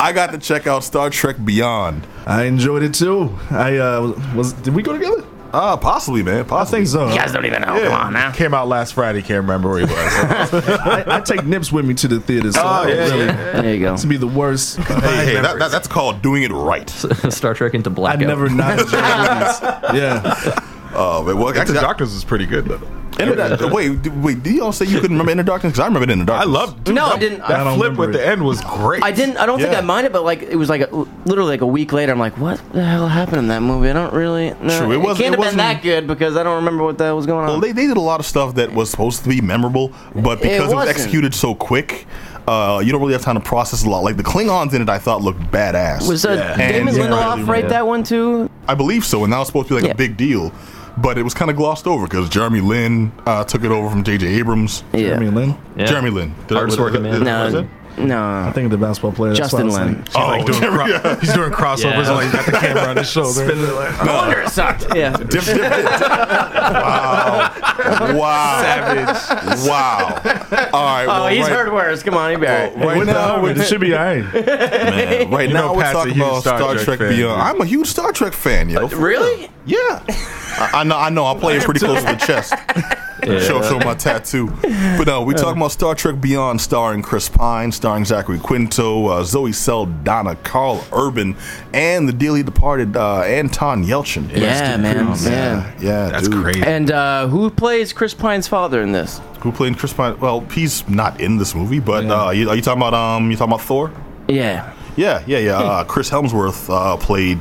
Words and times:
I 0.00 0.12
got 0.12 0.32
to 0.32 0.38
check 0.38 0.66
out 0.66 0.82
Star 0.84 1.10
Trek 1.10 1.36
Beyond. 1.44 2.06
I 2.26 2.44
enjoyed 2.44 2.82
it 2.82 2.94
too. 2.94 3.36
I 3.50 3.76
uh, 3.76 4.18
was. 4.34 4.52
Did 4.54 4.74
we 4.74 4.82
go 4.82 4.92
together? 4.92 5.24
Uh, 5.52 5.76
possibly, 5.76 6.22
man. 6.22 6.40
I 6.40 6.42
Possibly. 6.44 6.78
think 6.78 6.88
so. 6.90 7.08
You 7.08 7.16
guys 7.18 7.32
don't 7.32 7.44
even 7.44 7.62
know. 7.62 7.82
Come 7.82 7.92
on 7.92 8.12
now. 8.12 8.30
Came 8.30 8.54
out 8.54 8.68
last 8.68 8.94
Friday. 8.94 9.20
Can't 9.20 9.42
remember 9.42 9.68
where 9.70 9.78
he 9.80 9.84
was. 9.84 9.92
I, 10.54 11.04
I 11.08 11.20
take 11.22 11.44
Nips 11.44 11.72
with 11.72 11.84
me 11.84 11.94
to 11.94 12.06
the 12.06 12.20
theater. 12.20 12.52
So 12.52 12.60
Oh, 12.62 12.66
I 12.66 12.86
don't 12.86 13.18
yeah, 13.18 13.60
There 13.60 13.74
you 13.74 13.80
go. 13.80 13.96
to 13.96 14.06
be 14.06 14.16
the 14.16 14.28
worst. 14.28 14.76
Hey, 14.76 14.84
hey, 15.24 15.34
that, 15.40 15.58
that, 15.58 15.72
that's 15.72 15.88
called 15.88 16.22
doing 16.22 16.44
it 16.44 16.52
right. 16.52 16.88
Star 17.30 17.54
Trek 17.54 17.74
into 17.74 17.90
black. 17.90 18.12
I 18.14 18.16
blackout. 18.18 18.28
never 18.28 18.48
not 18.48 18.78
enjoyed 18.78 19.02
movies. 19.02 19.60
Yeah, 20.00 20.69
Oh, 21.00 21.22
man. 21.24 21.38
Well, 21.38 21.52
the 21.52 21.60
actually, 21.60 21.78
I- 21.78 21.82
Doctors 21.82 22.12
was 22.14 22.24
pretty 22.24 22.46
good 22.46 22.66
though. 22.66 22.80
Inner 23.18 23.34
Dark- 23.36 23.60
wait, 23.72 24.06
wait. 24.14 24.42
Did 24.42 24.54
y'all 24.54 24.72
say 24.72 24.86
you 24.86 24.94
couldn't 24.98 25.10
remember 25.18 25.32
Inner 25.32 25.42
Darkness? 25.42 25.72
Because 25.72 25.80
I 25.82 25.86
remember 25.88 26.10
Inner 26.10 26.22
I 26.22 26.26
Darkness. 26.26 26.54
love. 26.54 26.84
dude, 26.84 26.94
No, 26.94 27.06
I 27.06 27.18
didn't. 27.18 27.42
I 27.42 27.48
That 27.48 27.64
don't 27.64 27.74
flip 27.76 27.82
remember 27.90 28.00
with 28.06 28.12
the 28.12 28.26
end 28.26 28.42
was 28.42 28.60
great. 28.62 29.02
I 29.02 29.10
didn't. 29.12 29.36
I 29.36 29.44
don't 29.44 29.58
think 29.58 29.72
Yeah. 29.72 29.78
I 29.78 29.82
minded, 29.82 30.12
but 30.12 30.24
like 30.24 30.42
it 30.42 30.56
was 30.56 30.70
like 30.70 30.82
a, 30.82 31.06
literally 31.26 31.50
like 31.50 31.60
a 31.60 31.66
week 31.66 31.92
later. 31.92 32.12
I'm 32.12 32.18
like, 32.18 32.38
what 32.38 32.60
the 32.72 32.82
hell 32.82 33.08
happened 33.08 33.38
in 33.38 33.48
that 33.48 33.60
movie? 33.60 33.90
I 33.90 33.92
don't 33.92 34.14
really. 34.14 34.54
No, 34.62 34.78
True, 34.78 34.92
it 34.92 34.94
it, 34.94 34.98
wasn't- 34.98 35.18
can't 35.24 35.34
it 35.34 35.40
have 35.42 35.50
been 35.50 35.58
that 35.58 35.82
good 35.82 36.06
because 36.06 36.36
I 36.36 36.42
don't 36.42 36.56
remember 36.56 36.82
what 36.82 36.96
that 36.98 37.10
was 37.10 37.26
going 37.26 37.40
on. 37.44 37.48
Well, 37.50 37.60
they, 37.60 37.72
they 37.72 37.86
did 37.86 37.98
a 37.98 38.00
lot 38.00 38.20
of 38.20 38.26
stuff 38.26 38.54
that 38.54 38.72
was 38.72 38.90
supposed 38.90 39.22
to 39.24 39.28
be 39.28 39.42
memorable, 39.42 39.92
but 40.14 40.40
because 40.40 40.58
it, 40.60 40.62
was 40.62 40.72
wasn't. 40.74 40.96
executed 40.96 41.34
so 41.34 41.54
quick, 41.54 42.06
uh, 42.48 42.80
you 42.82 42.90
don't 42.90 43.02
really 43.02 43.12
have 43.12 43.22
time 43.22 43.34
to 43.34 43.40
process 43.42 43.84
a 43.84 43.90
lot. 43.90 44.02
Like 44.02 44.16
the 44.16 44.22
Klingons 44.24 44.72
in 44.72 44.80
it, 44.80 44.88
I 44.88 44.98
thought 44.98 45.20
looked 45.20 45.40
badass. 45.50 46.08
was 46.08 46.24
uh, 46.24 46.30
Yeah. 46.56 46.56
Damon 46.72 46.94
And- 46.98 47.12
Lindelof 47.12 47.46
write 47.48 47.68
that 47.68 47.86
one 47.86 48.02
too? 48.02 48.48
I 48.66 48.74
believe 48.74 49.04
so, 49.04 49.24
and 49.24 49.32
that 49.34 49.38
was 49.38 49.48
supposed 49.48 49.68
to 49.68 49.74
be 49.74 49.80
like 49.80 49.84
Yeah. 49.88 49.90
a 49.92 49.96
big 49.96 50.16
deal. 50.16 50.52
But 50.96 51.18
it 51.18 51.22
was 51.22 51.34
kind 51.34 51.50
of 51.50 51.56
glossed 51.56 51.86
over 51.86 52.06
because 52.06 52.28
Jeremy 52.28 52.60
Lin 52.60 53.12
uh, 53.26 53.44
took 53.44 53.64
it 53.64 53.70
over 53.70 53.88
from 53.90 54.04
J.J. 54.04 54.26
Abrams. 54.26 54.84
Yeah. 54.92 55.14
I 55.14 55.18
mean, 55.18 55.34
Lin. 55.34 55.56
Yeah. 55.76 55.86
Jeremy 55.86 56.10
Lin. 56.10 56.34
Did 56.48 56.58
I- 56.58 56.64
was- 56.64 56.78
working 56.78 57.02
man. 57.02 57.22
No, 57.22 57.68
no. 57.98 58.22
I 58.48 58.52
think 58.52 58.70
the 58.70 58.78
basketball 58.78 59.12
player. 59.12 59.34
Justin 59.34 59.68
why 59.68 59.82
I 59.82 59.84
was 59.94 59.94
Lin. 59.94 59.96
like- 59.96 60.06
He's 60.06 60.14
like 60.16 60.46
doing 60.46 60.72
cro- 61.02 61.14
he's 61.16 61.32
doing 61.34 61.50
crossovers 61.50 61.82
Yeah. 61.84 61.98
and 61.98 62.08
like 62.14 62.24
he's 62.24 62.32
got 62.32 62.46
the 62.46 62.52
camera 62.52 62.82
on 62.84 62.96
his 62.96 63.10
shoulder. 63.12 63.46
No 63.54 64.14
wonder 64.14 64.40
it 64.40 64.48
sucked. 64.48 64.86
Yeah. 64.94 65.16
Dip, 65.16 65.28
dip, 65.28 65.44
dip. 65.44 65.60
wow. 65.60 67.52
Wow. 68.14 68.60
Savage. 68.62 69.68
Wow. 69.68 70.20
All 70.72 70.84
right. 70.84 71.04
Oh, 71.04 71.06
well, 71.06 71.26
he's 71.28 71.40
right, 71.42 71.52
heard 71.52 71.72
worse. 71.72 72.02
Come 72.02 72.14
on, 72.14 72.30
he 72.30 72.36
be 72.36 72.46
all 72.46 72.52
right. 72.54 72.76
Right 72.76 73.06
now, 73.06 73.44
it 73.46 73.64
should 73.66 73.80
be 73.80 73.94
alright. 73.94 74.24
man, 74.32 75.30
right 75.30 75.48
You 75.48 75.54
now 75.54 75.74
we're 75.74 75.82
talking 75.92 76.16
about 76.16 76.40
Star 76.42 76.58
Star, 76.58 76.74
Trek 76.74 76.84
Trek, 76.84 76.98
fan, 77.00 77.08
Beyond. 77.10 77.40
dude. 77.40 77.46
I'm 77.56 77.60
a 77.60 77.64
huge 77.66 77.86
Star 77.88 78.12
Trek 78.12 78.32
fan, 78.32 78.68
yo. 78.70 78.88
for 78.88 78.96
Really? 78.96 79.50
Yeah. 79.66 80.02
I, 80.58 80.70
I 80.80 80.84
know. 80.84 80.96
I 80.96 81.10
know. 81.10 81.24
I'll 81.24 81.38
play 81.38 81.56
it 81.56 81.62
pretty 81.64 81.80
close 81.80 82.00
to 82.02 82.06
the 82.12 82.16
chest. 82.16 82.54
Show, 83.22 83.60
show 83.60 83.78
my 83.80 83.94
tattoo. 83.94 84.46
But 84.96 85.06
no, 85.06 85.20
we 85.22 85.34
talking 85.34 85.58
about 85.60 85.72
Star 85.72 85.94
Trek 85.94 86.22
Beyond, 86.22 86.58
starring 86.58 87.02
Chris 87.02 87.28
Pine, 87.28 87.70
starring 87.70 88.06
Zachary 88.06 88.38
Quinto, 88.38 89.08
uh, 89.08 89.24
Zoe 89.24 89.52
Saldana, 89.52 90.36
Karl 90.36 90.82
Urban, 90.90 91.36
and 91.74 92.08
the 92.08 92.14
dearly 92.14 92.42
departed 92.42 92.96
uh, 92.96 93.20
Anton 93.20 93.84
Yelchin. 93.84 94.30
Yeah, 94.34 94.78
man. 94.78 94.96
Yeah, 94.96 95.14
Yeah. 95.22 95.72
yeah, 95.80 96.08
That's 96.08 96.28
dude. 96.28 96.42
crazy. 96.42 96.62
And 96.62 96.90
uh, 96.90 97.26
who 97.28 97.50
plays 97.50 97.92
Chris 97.92 98.14
Pine's 98.14 98.48
father 98.48 98.80
in 98.80 98.92
this? 98.92 99.20
Who 99.40 99.52
played 99.52 99.76
Chris 99.76 99.92
Pine? 99.92 100.18
Well, 100.18 100.40
he's 100.40 100.88
not 100.88 101.20
in 101.20 101.36
this 101.36 101.54
movie, 101.54 101.78
but 101.78 102.06
uh, 102.06 102.30
you, 102.30 102.48
are 102.48 102.56
you 102.56 102.62
talking 102.62 102.80
about 102.80 102.94
um? 102.94 103.30
You 103.30 103.36
talking 103.36 103.52
about 103.52 103.64
Thor? 103.66 103.92
Yeah. 104.28 104.72
Yeah, 104.96 105.22
yeah, 105.26 105.38
yeah. 105.38 105.58
Uh, 105.58 105.84
Chris 105.84 106.08
Hemsworth 106.08 106.70
uh, 106.74 106.96
played. 106.96 107.38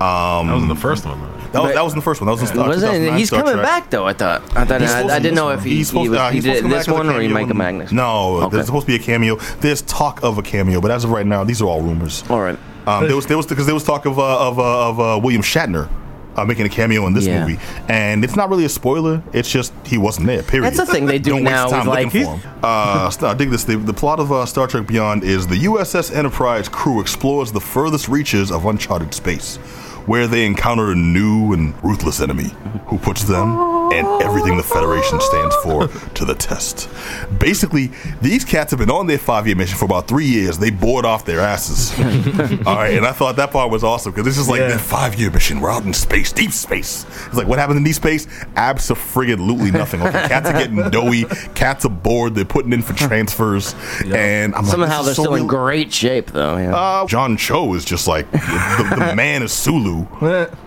Um, 0.00 0.46
That 0.46 0.54
was 0.54 0.62
in 0.62 0.68
the 0.70 0.74
first 0.74 1.04
one. 1.04 1.20
Though. 1.20 1.37
That, 1.52 1.62
was, 1.62 1.74
that 1.74 1.84
was 1.84 1.92
in 1.92 1.98
the 1.98 2.02
first 2.02 2.20
one. 2.20 2.26
That 2.26 2.40
was 2.40 2.50
uh, 2.52 2.66
Wasn't 2.66 3.04
it? 3.04 3.14
He's 3.14 3.30
coming 3.30 3.56
back 3.56 3.90
though. 3.90 4.06
I 4.06 4.12
thought. 4.12 4.42
I 4.56 4.64
thought. 4.64 4.80
He's 4.80 4.90
I, 4.90 5.16
I 5.16 5.18
didn't 5.18 5.34
know 5.34 5.50
if 5.50 5.62
he, 5.62 5.70
He's 5.70 5.78
he, 5.78 5.84
supposed, 5.84 6.10
was, 6.10 6.18
uh, 6.18 6.30
he's 6.30 6.44
supposed 6.44 6.54
did 6.56 6.56
to 6.56 6.62
come 6.62 6.70
this 6.78 6.86
back 6.86 6.94
one 6.96 7.06
or 7.08 7.12
he 7.20 7.28
cameo 7.28 7.34
Mike 7.34 7.50
in- 7.50 7.56
Magnus. 7.56 7.92
No, 7.92 8.36
Okay. 8.42 8.56
there's 8.56 8.66
supposed 8.66 8.86
to 8.86 8.92
be 8.92 8.96
a 8.96 9.04
cameo. 9.04 9.36
There's 9.60 9.82
talk 9.82 10.22
of 10.22 10.38
a 10.38 10.42
cameo, 10.42 10.80
but 10.80 10.90
as 10.90 11.04
of 11.04 11.10
right 11.10 11.26
now, 11.26 11.44
these 11.44 11.60
are 11.62 11.66
all 11.66 11.82
rumors. 11.82 12.22
All 12.30 12.40
right. 12.40 12.58
Um, 12.86 13.06
there 13.06 13.16
was 13.16 13.26
there 13.26 13.36
was 13.36 13.46
because 13.46 13.66
there 13.66 13.74
was 13.74 13.84
talk 13.84 14.06
of 14.06 14.18
uh, 14.18 14.48
of 14.48 14.58
uh, 14.58 14.88
of 14.88 15.00
uh, 15.00 15.20
William 15.22 15.42
Shatner. 15.42 15.88
Uh, 16.36 16.44
making 16.44 16.64
a 16.64 16.68
cameo 16.68 17.04
in 17.08 17.12
this 17.14 17.26
Yeah. 17.26 17.40
movie, 17.44 17.58
and 17.88 18.22
it's 18.22 18.36
not 18.36 18.48
really 18.48 18.64
a 18.64 18.68
spoiler. 18.68 19.20
It's 19.32 19.50
just 19.50 19.72
he 19.84 19.98
wasn't 19.98 20.28
there. 20.28 20.44
Period. 20.44 20.66
That's 20.66 20.76
the 20.76 20.86
thing 20.86 21.06
they 21.06 21.18
do 21.18 21.30
Don't 21.30 21.42
now 21.42 21.64
Waste 21.64 21.74
time 21.74 21.86
like, 21.88 22.04
looking 22.04 22.24
for 22.26 22.36
him. 22.36 22.52
Uh, 22.62 23.10
st- 23.18 23.36
dig 23.38 23.50
this. 23.50 23.64
The, 23.64 23.74
the 23.76 23.92
plot 23.92 24.20
of 24.20 24.30
uh, 24.30 24.46
Star 24.46 24.68
Trek 24.68 24.86
Beyond 24.86 25.24
is 25.24 25.48
the 25.48 25.56
USS 25.56 26.14
Enterprise 26.14 26.68
crew 26.68 27.00
explores 27.00 27.50
the 27.50 27.60
furthest 27.60 28.08
reaches 28.08 28.52
of 28.52 28.66
uncharted 28.66 29.12
space, 29.14 29.58
where 30.08 30.26
they 30.26 30.46
encounter 30.46 30.90
a 30.90 30.94
new 30.94 31.52
and 31.52 31.74
ruthless 31.84 32.20
enemy. 32.20 32.50
Who 32.86 32.98
puts 32.98 33.24
them 33.24 33.77
and 33.92 34.22
everything 34.22 34.56
the 34.56 34.62
Federation 34.62 35.20
stands 35.20 35.54
for 35.56 35.88
to 36.14 36.24
the 36.24 36.34
test. 36.34 36.88
Basically, 37.38 37.90
these 38.22 38.44
cats 38.44 38.70
have 38.70 38.78
been 38.80 38.90
on 38.90 39.06
their 39.06 39.18
five-year 39.18 39.56
mission 39.56 39.76
for 39.78 39.84
about 39.84 40.08
three 40.08 40.26
years. 40.26 40.58
They 40.58 40.70
bored 40.70 41.04
off 41.04 41.24
their 41.24 41.40
asses. 41.40 41.92
All 42.66 42.76
right, 42.76 42.94
and 42.96 43.06
I 43.06 43.12
thought 43.12 43.36
that 43.36 43.50
part 43.50 43.70
was 43.70 43.84
awesome 43.84 44.12
because 44.12 44.24
this 44.24 44.38
is 44.38 44.48
like 44.48 44.60
Yeah. 44.60 44.68
their 44.68 44.78
five-year 44.78 45.30
mission. 45.30 45.60
We're 45.60 45.70
out 45.70 45.84
in 45.84 45.92
space, 45.94 46.32
deep 46.32 46.52
space. 46.52 47.04
It's 47.26 47.34
like 47.36 47.46
what 47.46 47.58
happened 47.58 47.78
in 47.78 47.84
deep 47.84 47.94
space? 47.94 48.26
Absolutely 48.56 49.70
nothing. 49.70 50.00
Like, 50.00 50.12
the 50.12 50.18
cats 50.28 50.48
are 50.48 50.52
getting 50.52 50.76
doughy. 50.90 51.24
Cats 51.54 51.84
are 51.84 51.88
bored. 51.90 52.34
They're 52.34 52.44
putting 52.44 52.72
in 52.72 52.82
for 52.82 52.92
transfers, 52.94 53.74
and 54.04 54.54
I'm 54.54 54.64
Somehow 54.64 54.98
this 54.98 55.06
they're 55.06 55.14
so 55.14 55.22
still 55.22 55.34
in 55.34 55.46
great 55.46 55.92
shape 55.92 56.30
though. 56.30 56.56
Yeah. 56.56 56.74
uh, 56.74 57.06
John 57.06 57.36
Cho 57.36 57.74
is 57.74 57.84
just 57.84 58.06
like 58.08 58.30
the, 58.30 58.94
the 59.08 59.14
man 59.16 59.42
is 59.42 59.52
Sulu. 59.52 60.06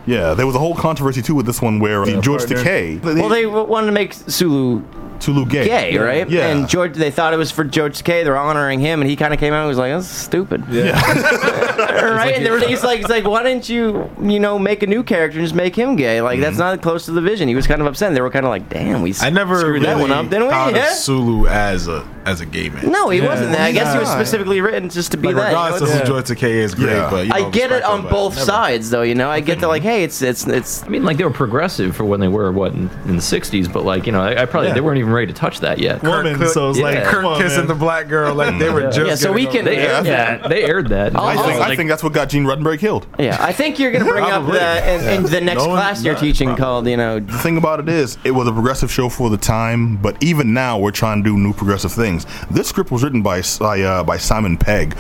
Yeah, 0.06 0.34
there 0.34 0.48
was 0.48 0.56
a 0.56 0.60
whole 0.60 0.76
controversy 0.76 1.22
too 1.22 1.36
with 1.36 1.46
this 1.46 1.62
one 1.62 1.80
where 1.80 2.02
uh, 2.04 2.22
George 2.22 2.42
partner. 2.42 2.58
Takei, 2.64 3.02
well, 3.16 3.30
they 3.30 3.46
wanted 3.46 3.88
to 3.88 3.92
make 3.92 4.14
Sulu 4.14 4.84
Sulu 5.20 5.46
gay, 5.46 5.66
gay, 5.66 5.98
right? 5.98 6.28
Yeah, 6.30 6.48
And 6.48 6.68
George, 6.68 6.96
they 6.96 7.12
thought 7.12 7.34
it 7.34 7.38
was 7.38 7.52
for 7.52 7.64
George 7.64 8.02
Takei. 8.02 8.24
They're 8.24 8.38
honoring 8.38 8.80
him, 8.80 9.02
and 9.02 9.10
he 9.10 9.16
kind 9.16 9.34
of 9.34 9.40
came 9.40 9.54
out 9.54 9.60
and 9.62 9.68
was 9.70 9.78
like, 9.78 9.92
"That's 9.94 10.08
stupid." 10.08 10.64
Yeah. 10.70 11.00
right? 12.16 12.36
and 12.36 12.46
they 12.46 12.52
were, 12.52 12.60
he's 12.60 12.84
like, 12.84 13.00
he's 13.00 13.10
like, 13.10 13.26
why 13.26 13.44
didn't 13.44 13.70
you, 13.70 14.10
you 14.22 14.40
know, 14.40 14.58
make 14.60 14.84
a 14.84 14.88
new 14.88 15.04
character 15.04 15.40
and 15.40 15.46
just 15.46 15.56
make 15.56 15.76
him 15.76 15.96
gay? 15.96 16.22
Like 16.22 16.40
that's 16.40 16.54
mm-hmm. 16.58 16.60
not 16.78 16.82
close 16.82 17.06
to 17.06 17.12
the 17.12 17.22
vision. 17.22 17.48
He 17.48 17.56
was 17.56 17.68
kind 17.68 17.82
of 17.82 17.88
upset. 17.88 18.08
And 18.08 18.18
they 18.18 18.22
were 18.22 18.30
kind 18.30 18.46
of 18.46 18.50
like, 18.50 18.70
damn, 18.70 19.02
we 19.02 19.14
I 19.22 19.30
never 19.30 19.60
screwed 19.60 19.74
really 19.82 19.86
that 19.88 20.00
one 20.00 20.12
up, 20.12 20.30
didn't 20.30 20.46
we? 20.46 20.50
thought 20.52 20.76
Yeah? 20.76 20.90
of 20.90 20.94
Sulu 20.96 21.48
as 21.48 21.88
a 21.88 22.08
as 22.26 22.40
a 22.40 22.46
gay 22.46 22.70
man. 22.70 22.92
No, 22.92 23.10
he 23.10 23.20
wasn't 23.22 23.52
that. 23.52 23.62
I 23.62 23.72
guess 23.72 23.94
he 23.94 24.00
was 24.00 24.10
specifically 24.10 24.62
written 24.62 24.90
just 24.90 25.12
to 25.12 25.18
be 25.18 25.30
like, 25.30 25.38
that. 25.38 25.50
you 25.50 25.56
know, 25.56 25.64
regardless 25.64 25.82
of 25.82 25.88
it's- 25.90 26.08
who 26.08 26.14
George 26.14 26.26
Takei 26.26 26.52
is, 26.52 26.76
great. 26.76 26.92
Yeah. 26.92 27.10
But 27.10 27.26
you 27.28 27.34
I 27.34 27.50
get 27.50 27.72
it 27.72 27.84
on 27.84 28.08
both 28.08 28.36
never- 28.36 28.46
sides, 28.46 28.90
though. 28.90 29.02
You 29.02 29.16
know, 29.16 29.30
I 29.30 29.40
get 29.40 29.60
that. 29.60 29.68
Like, 29.68 29.84
hey, 29.84 30.04
it's 30.04 30.22
it's 30.22 30.46
it's. 30.48 30.84
I 30.84 30.88
mean, 30.90 31.04
like 31.04 31.18
they 31.18 31.24
were 31.24 31.32
progressive 31.32 31.96
for 31.96 32.06
when 32.06 32.20
they 32.20 32.28
were 32.28 32.52
what 32.52 32.74
in, 32.74 32.90
in 33.06 33.16
the 33.16 33.22
'60s, 33.22 33.72
but 33.72 33.86
like 33.86 34.06
you 34.06 34.12
know, 34.12 34.22
I, 34.22 34.44
I 34.44 34.46
probably 34.46 34.70
Yeah. 34.70 34.76
they 34.76 34.82
weren't 34.82 35.00
even 35.00 35.12
ready 35.12 35.28
to 35.28 35.34
touch 35.34 35.62
that 35.62 35.80
yet. 35.80 36.04
Woman, 36.04 36.36
Kirk- 36.36 36.50
so 36.50 36.70
it's 36.70 36.80
yeah. 36.80 36.84
like, 36.86 37.04
Kirk 37.06 37.26
on, 37.26 37.42
kissing 37.42 37.60
man. 37.60 37.68
the 37.68 37.76
black 37.76 38.08
girl, 38.08 38.36
like 38.36 38.60
they 38.60 38.70
were 38.70 38.84
just. 38.84 39.00
Yeah, 39.00 39.16
so 39.16 39.32
we 39.32 39.46
can- 39.48 39.68
over 39.68 39.72
Yeah. 39.72 40.46
it. 40.46 40.50
They 40.50 40.64
aired 40.64 40.90
that. 40.90 41.16
I 41.16 41.36
think, 41.36 41.60
Oh, 41.60 41.62
I 41.72 41.76
think 41.76 41.90
that's 41.90 42.04
what 42.04 42.14
got 42.14 42.30
Gene 42.30 42.44
Roddenberry 42.46 42.80
killed. 42.80 43.08
Yeah, 43.18 43.38
I 43.40 43.52
think 43.54 43.80
you're 43.80 43.92
gonna 43.92 44.06
bring 44.06 44.24
up 44.24 44.44
Probably. 44.44 44.60
the 44.60 44.94
in, 45.14 45.26
in 45.26 45.32
the 45.32 45.42
next 45.42 45.64
No 45.64 45.70
class 45.70 46.04
you're 46.04 46.14
no, 46.16 46.20
teaching 46.20 46.48
probably. 46.50 46.64
called, 46.64 46.88
you 46.88 46.98
know, 46.98 47.20
The 47.20 47.38
thing 47.40 47.58
about 47.58 47.80
it 47.80 47.90
is, 47.90 48.18
it 48.24 48.32
was 48.32 48.48
a 48.48 48.52
progressive 48.52 48.92
show 48.92 49.10
for 49.10 49.30
the 49.30 49.38
time, 49.38 49.98
but 49.98 50.22
even 50.24 50.54
now 50.54 50.78
we're 50.78 50.92
trying 50.92 51.24
to 51.24 51.30
do 51.30 51.38
new 51.38 51.54
progressive 51.54 51.92
things. 51.92 52.26
This 52.50 52.68
script 52.70 52.92
was 52.92 53.04
written 53.04 53.22
by 53.22 53.42
by, 53.60 53.82
uh, 53.82 54.04
by 54.04 54.18
Simon 54.18 54.58
Pegg, 54.58 54.94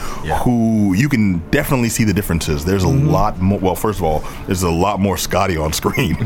who 0.43 0.93
you 0.93 1.07
can 1.09 1.39
definitely 1.49 1.89
see 1.89 2.03
the 2.03 2.13
differences. 2.13 2.63
There's 2.65 2.83
a 2.83 2.89
lot 2.89 3.39
more. 3.39 3.59
Well, 3.59 3.75
first 3.75 3.99
of 3.99 4.03
all, 4.03 4.23
there's 4.45 4.63
a 4.63 4.69
lot 4.71 4.99
more 4.99 5.17
Scotty 5.17 5.57
on 5.57 5.73
screen. 5.73 6.15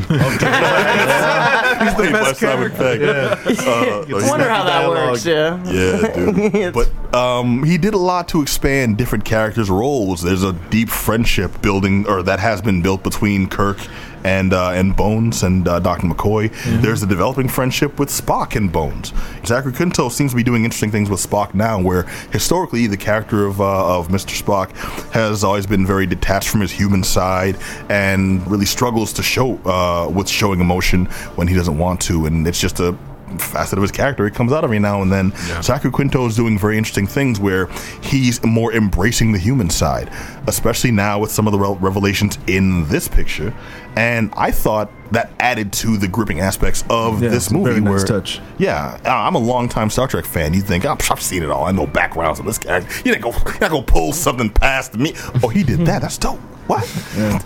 He's 1.76 1.94
the 1.94 2.08
best 2.12 2.40
Simon 2.40 2.70
Pegg. 2.72 3.02
Uh, 3.66 4.04
I 4.08 4.28
wonder 4.28 4.48
how 4.48 4.64
that 4.64 4.80
dialogue. 4.80 5.10
works. 5.12 5.26
Yeah. 5.26 5.62
Yeah, 5.66 6.12
dude. 6.40 6.74
but 6.74 7.14
um, 7.14 7.64
he 7.64 7.78
did 7.78 7.94
a 7.94 7.98
lot 7.98 8.28
to 8.28 8.42
expand 8.42 8.96
different 8.96 9.24
characters' 9.24 9.68
roles. 9.70 10.22
There's 10.22 10.35
a 10.42 10.52
deep 10.52 10.88
friendship 10.88 11.62
building, 11.62 12.06
or 12.06 12.22
that 12.22 12.38
has 12.40 12.60
been 12.62 12.82
built 12.82 13.02
between 13.02 13.48
Kirk 13.48 13.78
and 14.24 14.52
uh, 14.52 14.70
and 14.70 14.96
Bones 14.96 15.42
and 15.42 15.66
uh, 15.68 15.78
Dr. 15.78 16.08
McCoy. 16.08 16.52
There's 16.82 17.02
a 17.02 17.06
developing 17.06 17.48
friendship 17.48 17.98
with 17.98 18.08
Spock 18.08 18.56
and 18.56 18.70
Bones. 18.72 19.12
Zachary 19.46 19.72
Quinto 19.72 20.08
seems 20.08 20.32
to 20.32 20.36
be 20.36 20.42
doing 20.42 20.64
interesting 20.64 20.90
things 20.90 21.08
with 21.08 21.20
Spock 21.20 21.54
now, 21.54 21.80
where 21.80 22.02
historically 22.32 22.86
the 22.88 22.96
character 22.96 23.46
of 23.46 23.60
uh, 23.60 23.98
of 23.98 24.08
Mr. 24.08 24.40
Spock 24.40 24.72
has 25.12 25.44
always 25.44 25.66
been 25.66 25.86
very 25.86 26.06
detached 26.06 26.48
from 26.48 26.60
his 26.60 26.72
human 26.72 27.04
side 27.04 27.56
and 27.88 28.46
really 28.50 28.66
struggles 28.66 29.12
to 29.14 29.22
show 29.22 29.56
uh, 29.64 30.08
with 30.08 30.28
showing 30.28 30.60
emotion 30.60 31.06
when 31.36 31.46
he 31.46 31.54
doesn't 31.54 31.78
want 31.78 32.00
to, 32.02 32.26
and 32.26 32.46
it's 32.46 32.60
just 32.60 32.80
a 32.80 32.96
facet 33.38 33.78
of 33.78 33.82
his 33.82 33.92
character. 33.92 34.26
It 34.26 34.34
comes 34.34 34.52
out 34.52 34.64
every 34.64 34.78
now 34.78 35.02
and 35.02 35.10
then. 35.12 35.32
Zachary 35.62 35.90
Quinto 35.90 36.26
is 36.26 36.36
doing 36.36 36.58
very 36.58 36.78
interesting 36.78 37.06
things 37.06 37.38
where 37.40 37.66
he's 38.02 38.42
more 38.44 38.72
embracing 38.72 39.32
the 39.32 39.38
human 39.38 39.68
side, 39.70 40.10
especially 40.46 40.90
now 40.92 41.18
with 41.18 41.30
some 41.30 41.46
of 41.46 41.52
the 41.52 41.58
re- 41.58 41.76
revelations 41.80 42.38
in 42.46 42.86
this 42.88 43.08
picture. 43.08 43.54
And 43.96 44.32
I 44.36 44.50
thought 44.50 44.90
that 45.12 45.30
added 45.40 45.72
to 45.74 45.96
the 45.96 46.06
gripping 46.06 46.40
aspects 46.40 46.84
of 46.90 47.22
Yeah, 47.22 47.30
this 47.30 47.50
movie. 47.50 47.80
nice 47.80 47.88
where, 47.90 48.04
touch. 48.04 48.40
Yeah, 48.58 48.98
I'm 49.04 49.34
a 49.34 49.38
longtime 49.38 49.88
Star 49.90 50.06
Trek 50.06 50.24
fan. 50.26 50.52
You 50.52 50.60
think 50.60 50.84
oh, 50.84 50.96
I've 51.10 51.22
seen 51.22 51.42
it 51.42 51.50
all. 51.50 51.64
I 51.64 51.72
know 51.72 51.86
backgrounds 51.86 52.38
on 52.38 52.46
this 52.46 52.58
character. 52.58 52.90
You 52.98 53.14
didn't 53.14 53.22
go, 53.22 53.30
you're 53.30 53.60
not 53.60 53.70
gonna 53.70 53.82
pull 53.82 54.12
something 54.12 54.50
past 54.50 54.94
me. 54.94 55.14
Oh, 55.42 55.48
he 55.48 55.62
did 55.62 55.80
that. 55.86 56.02
That's 56.02 56.18
dope. 56.18 56.38
What? 56.66 56.84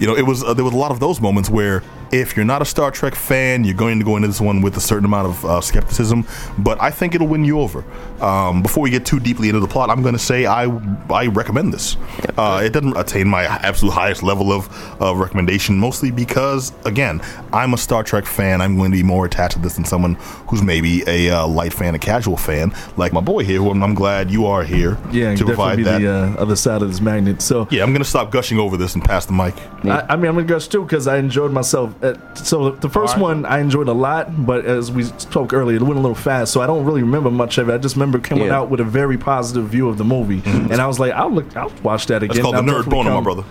You 0.01 0.07
know, 0.07 0.17
it 0.17 0.23
was 0.27 0.43
uh, 0.43 0.55
there 0.55 0.65
was 0.65 0.75
a 0.75 0.79
lot 0.79 0.91
of 0.91 0.99
those 0.99 1.21
moments 1.21 1.49
where 1.51 1.83
if 2.13 2.37
you're 2.37 2.45
not 2.45 2.61
a 2.63 2.65
Star 2.65 2.91
Trek 2.91 3.15
fan, 3.15 3.65
you're 3.65 3.75
going 3.77 3.99
to 3.99 4.05
go 4.05 4.17
into 4.17 4.29
this 4.29 4.41
one 4.41 4.63
with 4.63 4.77
a 4.77 4.81
certain 4.81 5.05
amount 5.05 5.29
of 5.29 5.45
uh, 5.45 5.61
skepticism. 5.61 6.27
But 6.59 6.81
I 6.83 6.91
think 6.91 7.15
it'll 7.15 7.27
win 7.29 7.45
you 7.45 7.61
over. 7.61 7.85
Um, 8.21 8.63
before 8.63 8.83
we 8.83 8.91
get 8.91 9.07
too 9.07 9.21
deeply 9.21 9.49
into 9.49 9.61
the 9.61 9.69
plot, 9.69 9.91
I'm 9.91 10.03
going 10.03 10.15
to 10.15 10.19
say 10.19 10.47
I 10.47 10.65
I 11.09 11.27
recommend 11.27 11.73
this. 11.73 11.97
Uh, 12.37 12.61
it 12.65 12.71
doesn't 12.73 12.97
attain 12.97 13.29
my 13.29 13.45
absolute 13.45 13.93
highest 13.93 14.23
level 14.23 14.53
of 14.53 14.69
uh, 15.01 15.15
recommendation, 15.15 15.79
mostly 15.79 16.11
because 16.11 16.73
again, 16.85 17.21
I'm 17.53 17.75
a 17.75 17.79
Star 17.79 18.03
Trek 18.03 18.27
fan. 18.27 18.61
I'm 18.61 18.77
going 18.77 18.91
to 18.91 18.97
be 18.97 19.03
more 19.03 19.25
attached 19.27 19.55
to 19.55 19.61
this 19.61 19.77
than 19.77 19.85
someone 19.85 20.15
who's 20.49 20.63
maybe 20.63 21.03
a 21.07 21.31
uh, 21.31 21.47
light 21.47 21.73
fan, 21.73 21.95
a 21.95 21.99
casual 21.99 22.37
fan, 22.37 22.75
like 22.97 23.13
my 23.13 23.21
boy 23.21 23.45
here. 23.45 23.59
Who 23.61 23.71
I'm, 23.71 23.83
I'm 23.83 23.95
glad 23.95 24.31
you 24.31 24.47
are 24.47 24.65
here 24.65 24.99
Yeah, 25.13 25.35
to 25.35 25.45
provide 25.45 25.77
be 25.77 25.83
that. 25.85 26.01
the 26.01 26.09
uh, 26.13 26.35
other 26.43 26.57
side 26.57 26.83
of 26.83 26.89
this 26.89 27.01
magnet. 27.01 27.41
So 27.43 27.69
yeah, 27.71 27.83
I'm 27.83 27.91
going 27.91 28.03
to 28.03 28.09
stop 28.09 28.31
gushing 28.31 28.59
over 28.59 28.77
this 28.77 28.95
and 28.95 29.05
pass 29.05 29.27
the 29.27 29.33
mic. 29.33 29.55
I, 29.85 30.01
I 30.11 30.17
mean, 30.17 30.27
I'm 30.27 30.35
gonna 30.35 30.45
gush 30.45 30.69
too 30.69 30.83
because 30.83 31.07
I 31.07 31.17
enjoyed 31.19 31.53
myself. 31.53 31.95
Uh, 32.03 32.15
so 32.35 32.71
the 32.71 32.89
first 32.89 33.19
one 33.19 33.45
I 33.45 33.59
enjoyed 33.59 33.89
a 33.89 33.93
lot, 33.93 34.47
but 34.47 34.65
as 34.65 34.91
we 34.91 35.05
spoke 35.05 35.53
earlier, 35.53 35.77
it 35.77 35.83
went 35.83 35.97
a 35.99 36.01
little 36.01 36.15
fast, 36.15 36.53
so 36.53 36.63
I 36.63 36.67
don't 36.67 36.85
really 36.85 37.03
remember 37.03 37.31
much 37.31 37.59
of 37.59 37.69
it. 37.69 37.75
I 37.75 37.79
just 37.79 37.95
remember 37.97 38.19
coming 38.19 38.47
Yeah. 38.47 38.57
out 38.59 38.71
with 38.71 38.81
a 38.81 38.85
very 38.85 39.19
positive 39.19 39.65
view 39.69 39.89
of 39.89 39.99
the 39.99 40.05
movie, 40.05 40.43
and 40.47 40.75
I 40.81 40.87
was 40.87 40.99
like, 40.99 41.13
I'll 41.13 41.31
look, 41.31 41.55
I'll 41.57 41.71
watch 41.83 42.07
that 42.07 42.23
again. 42.23 42.37
That's 42.37 42.41
called 42.41 42.55
the 42.55 42.59
I'll 42.59 42.65
nerd 42.83 42.85
definitely 42.85 42.91
boner, 42.91 43.11
my 43.11 43.17
come- 43.17 43.25
brother. 43.25 43.45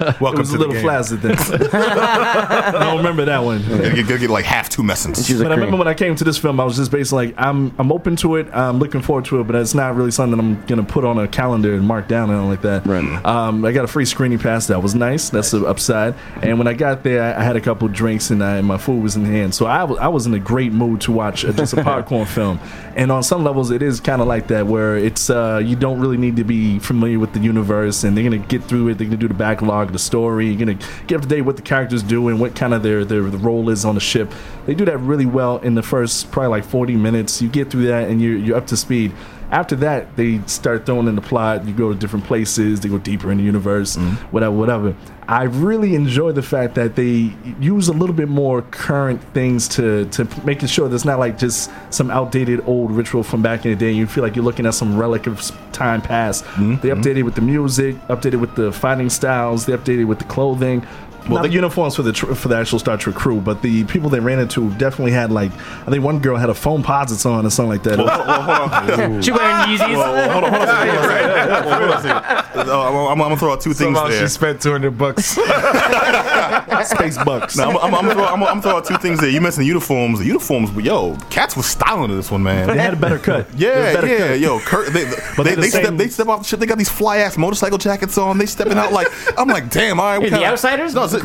It 0.18 0.20
Welcome 0.20 0.40
was 0.40 0.50
to 0.50 0.54
a 0.56 0.58
the 0.58 0.66
little 0.66 0.72
game. 0.74 0.82
flaccid 0.82 1.20
then. 1.22 1.36
I 1.72 2.70
don't 2.80 2.98
remember 2.98 3.24
that 3.24 3.38
one. 3.42 3.62
Gotta 3.68 3.94
get, 3.94 4.08
gotta 4.08 4.18
get 4.20 4.30
like 4.30 4.44
half 4.44 4.68
two 4.68 4.82
messings. 4.82 5.26
She 5.26 5.34
But 5.36 5.46
I 5.52 5.54
remember 5.54 5.76
when 5.76 5.88
I 5.88 5.94
came 5.94 6.14
to 6.16 6.24
this 6.24 6.38
film, 6.38 6.60
I 6.60 6.64
was 6.64 6.76
just 6.76 6.90
basically 6.90 7.28
like, 7.28 7.34
I'm 7.38 7.72
I'm 7.78 7.90
open 7.92 8.16
to 8.16 8.36
it. 8.36 8.48
I'm 8.52 8.78
looking 8.78 9.00
forward 9.02 9.24
to 9.26 9.40
it, 9.40 9.44
but 9.46 9.56
it's 9.56 9.74
not 9.74 9.94
really 9.96 10.10
something 10.10 10.38
I'm 10.38 10.64
gonna 10.66 10.82
put 10.84 11.04
on 11.04 11.18
a 11.18 11.28
calendar 11.28 11.74
and 11.74 11.86
mark 11.86 12.08
down 12.08 12.30
and 12.30 12.48
like 12.48 12.62
that. 12.62 12.86
Right. 12.86 13.24
Um, 13.24 13.64
I 13.64 13.72
got 13.72 13.84
a 13.84 13.88
free 13.88 14.04
screening 14.04 14.38
pass. 14.38 14.66
That 14.66 14.82
was 14.82 14.94
nice. 14.94 15.30
That's 15.30 15.50
the 15.50 15.64
upside. 15.66 16.14
And 16.42 16.58
when 16.58 16.66
I 16.66 16.74
got 16.74 17.02
there, 17.02 17.22
I, 17.22 17.37
I 17.38 17.44
had 17.44 17.54
a 17.54 17.60
couple 17.60 17.86
drinks 17.86 18.30
and, 18.30 18.42
I, 18.42 18.60
my 18.62 18.78
food 18.78 19.00
was 19.00 19.14
in 19.14 19.24
hand, 19.24 19.54
so 19.54 19.66
I 19.66 19.84
was 19.84 19.96
I 19.98 20.08
was 20.08 20.26
in 20.26 20.34
a 20.34 20.40
great 20.40 20.72
mood 20.72 21.02
to 21.02 21.12
watch 21.12 21.44
uh, 21.44 21.52
just 21.52 21.72
a 21.72 21.84
popcorn 21.84 22.26
film. 22.26 22.58
And 22.96 23.12
on 23.12 23.22
some 23.22 23.44
levels, 23.44 23.70
it 23.70 23.80
is 23.80 24.00
kind 24.00 24.20
of 24.20 24.26
like 24.26 24.48
that, 24.48 24.66
where 24.66 24.96
it's 24.96 25.30
uh, 25.30 25.62
you 25.64 25.76
don't 25.76 26.00
really 26.00 26.16
need 26.16 26.34
to 26.36 26.44
be 26.44 26.80
familiar 26.80 27.20
with 27.20 27.34
the 27.34 27.38
universe, 27.38 28.02
and 28.02 28.16
they're 28.16 28.24
gonna 28.24 28.38
get 28.38 28.64
through 28.64 28.88
it. 28.88 28.98
They're 28.98 29.06
gonna 29.06 29.18
do 29.18 29.28
the 29.28 29.34
backlog, 29.34 29.92
the 29.92 30.00
story. 30.00 30.48
You're 30.48 30.58
gonna 30.58 30.78
get 31.06 31.16
up 31.16 31.22
to 31.22 31.28
date 31.28 31.42
what 31.42 31.54
the 31.54 31.62
characters 31.62 32.02
do 32.02 32.26
and 32.26 32.40
what 32.40 32.56
kind 32.56 32.74
of 32.74 32.82
their 32.82 33.04
their 33.04 33.22
role 33.22 33.70
is 33.70 33.84
on 33.84 33.94
the 33.94 34.00
ship. 34.00 34.32
They 34.66 34.74
do 34.74 34.84
that 34.86 34.98
really 34.98 35.26
well 35.26 35.58
in 35.58 35.76
the 35.76 35.82
first 35.82 36.32
probably 36.32 36.50
like 36.50 36.64
40 36.64 36.96
minutes. 36.96 37.40
You 37.40 37.48
get 37.48 37.70
through 37.70 37.86
that 37.86 38.08
and 38.10 38.20
you're 38.20 38.36
you're 38.36 38.56
up 38.56 38.66
to 38.68 38.76
speed. 38.76 39.12
After 39.50 39.76
that, 39.76 40.14
they 40.16 40.40
start 40.46 40.84
throwing 40.84 41.06
in 41.06 41.14
the 41.14 41.22
plot. 41.22 41.66
You 41.66 41.72
go 41.72 41.90
to 41.92 41.98
different 41.98 42.26
places. 42.26 42.80
They 42.80 42.88
go 42.88 42.98
deeper 42.98 43.30
in 43.30 43.38
the 43.38 43.44
universe, 43.44 43.96
whatever, 44.30 44.54
whatever. 44.54 44.94
I 45.30 45.42
really 45.42 45.94
enjoy 45.94 46.32
the 46.32 46.42
fact 46.42 46.74
that 46.76 46.96
they 46.96 47.34
use 47.60 47.88
a 47.88 47.92
little 47.92 48.14
bit 48.14 48.28
more 48.28 48.62
current 48.62 49.22
things 49.34 49.68
to 49.76 50.06
to 50.06 50.26
making 50.44 50.68
sure 50.68 50.88
there's 50.88 51.04
not 51.04 51.18
like 51.18 51.36
just 51.38 51.70
some 51.90 52.10
outdated 52.10 52.62
old 52.66 52.90
ritual 52.90 53.22
from 53.22 53.42
back 53.42 53.66
in 53.66 53.72
the 53.72 53.76
day. 53.76 53.92
You 53.92 54.06
feel 54.06 54.24
like 54.24 54.36
you're 54.36 54.44
looking 54.44 54.64
at 54.64 54.72
some 54.72 54.96
relic 54.96 55.26
of 55.26 55.42
time 55.72 56.00
past. 56.00 56.44
They 56.56 56.88
updated 56.88 57.24
with 57.24 57.34
the 57.34 57.42
music, 57.42 57.96
updated 58.08 58.40
with 58.40 58.54
the 58.56 58.72
fighting 58.72 59.10
styles, 59.10 59.66
they 59.66 59.74
updated 59.74 60.06
with 60.06 60.18
the 60.18 60.24
clothing. 60.24 60.86
Well, 61.28 61.42
the 61.42 61.50
uniforms 61.50 61.94
for 61.94 62.02
the 62.02 62.12
tr- 62.12 62.32
for 62.32 62.48
the 62.48 62.56
actual 62.56 62.78
Star 62.78 62.96
Trek 62.96 63.14
crew, 63.14 63.38
but 63.38 63.60
the 63.60 63.84
people 63.84 64.08
they 64.08 64.18
ran 64.20 64.38
into 64.38 64.70
definitely 64.78 65.12
had 65.12 65.30
like 65.30 65.52
I 65.86 65.90
think 65.90 66.02
one 66.02 66.20
girl 66.20 66.38
had 66.38 66.48
a 66.48 66.54
Foamposites 66.54 67.26
on 67.30 67.44
or 67.44 67.50
something 67.50 67.68
like 67.68 67.82
that. 67.82 67.98
She 69.22 69.30
wearing 69.32 69.56
Yeezys. 69.66 69.94
hold 70.32 70.44
on, 70.44 70.52
hold 70.52 70.54
on 70.54 70.54
a 70.54 70.66
second. 70.66 71.50
Hold 71.64 71.82
on 71.82 71.92
a 71.98 72.00
second. 72.02 72.70
Uh, 72.70 72.80
I'm, 72.88 73.10
I'm 73.10 73.18
gonna 73.18 73.36
throw 73.36 73.52
out 73.52 73.60
two 73.60 73.74
things 73.74 73.94
Somehow 73.94 74.08
there. 74.08 74.22
she 74.22 74.28
spent 74.28 74.62
200 74.62 74.96
bucks. 74.96 75.17
Yes. 75.18 75.36
Space 76.84 77.16
bucks. 77.24 77.56
No, 77.56 77.70
I'm, 77.70 77.94
I'm, 77.94 77.94
I'm, 77.94 78.10
throw, 78.14 78.24
I'm, 78.24 78.42
I'm 78.42 78.62
throw 78.62 78.76
out 78.76 78.84
two 78.84 78.96
things 78.98 79.20
there. 79.20 79.28
You 79.30 79.40
mentioned 79.40 79.62
the 79.64 79.68
uniforms. 79.68 80.18
The 80.20 80.24
uniforms, 80.26 80.70
but 80.70 80.84
yo, 80.84 81.16
Cats 81.30 81.56
was 81.56 81.66
styling 81.66 82.10
this 82.14 82.30
one, 82.30 82.42
man. 82.42 82.66
they 82.68 82.78
had 82.78 82.94
a 82.94 82.96
better 82.96 83.18
cut. 83.18 83.48
They 83.52 83.66
had 83.66 83.76
a 83.76 83.80
Yeah, 83.80 83.92
better 83.94 84.06
yeah, 84.06 84.28
cut. 84.28 84.40
yo, 84.40 84.58
Kurt, 84.60 84.92
they, 84.92 85.04
But 85.36 85.42
they, 85.44 85.54
they're 85.54 85.56
the 85.56 85.68
step, 85.68 85.84
same- 85.84 85.96
they 85.96 86.08
step 86.08 86.28
off 86.28 86.40
the 86.40 86.44
ship. 86.46 86.60
They 86.60 86.66
got 86.66 86.78
these 86.78 86.88
fly 86.90 87.18
ass 87.18 87.36
motorcycle 87.36 87.78
jackets 87.78 88.16
on. 88.18 88.38
They 88.38 88.46
stepping 88.46 88.78
out 88.78 88.92
like 88.92 89.08
I'm 89.38 89.48
like, 89.48 89.70
damn, 89.70 89.98
all 90.00 90.06
right. 90.06 90.18
what 90.18 90.30
Hey, 90.30 90.38
the 90.38 90.44
Outsiders? 90.46 90.94
No, 90.94 91.04
it's, 91.04 91.12
yo, 91.14 91.20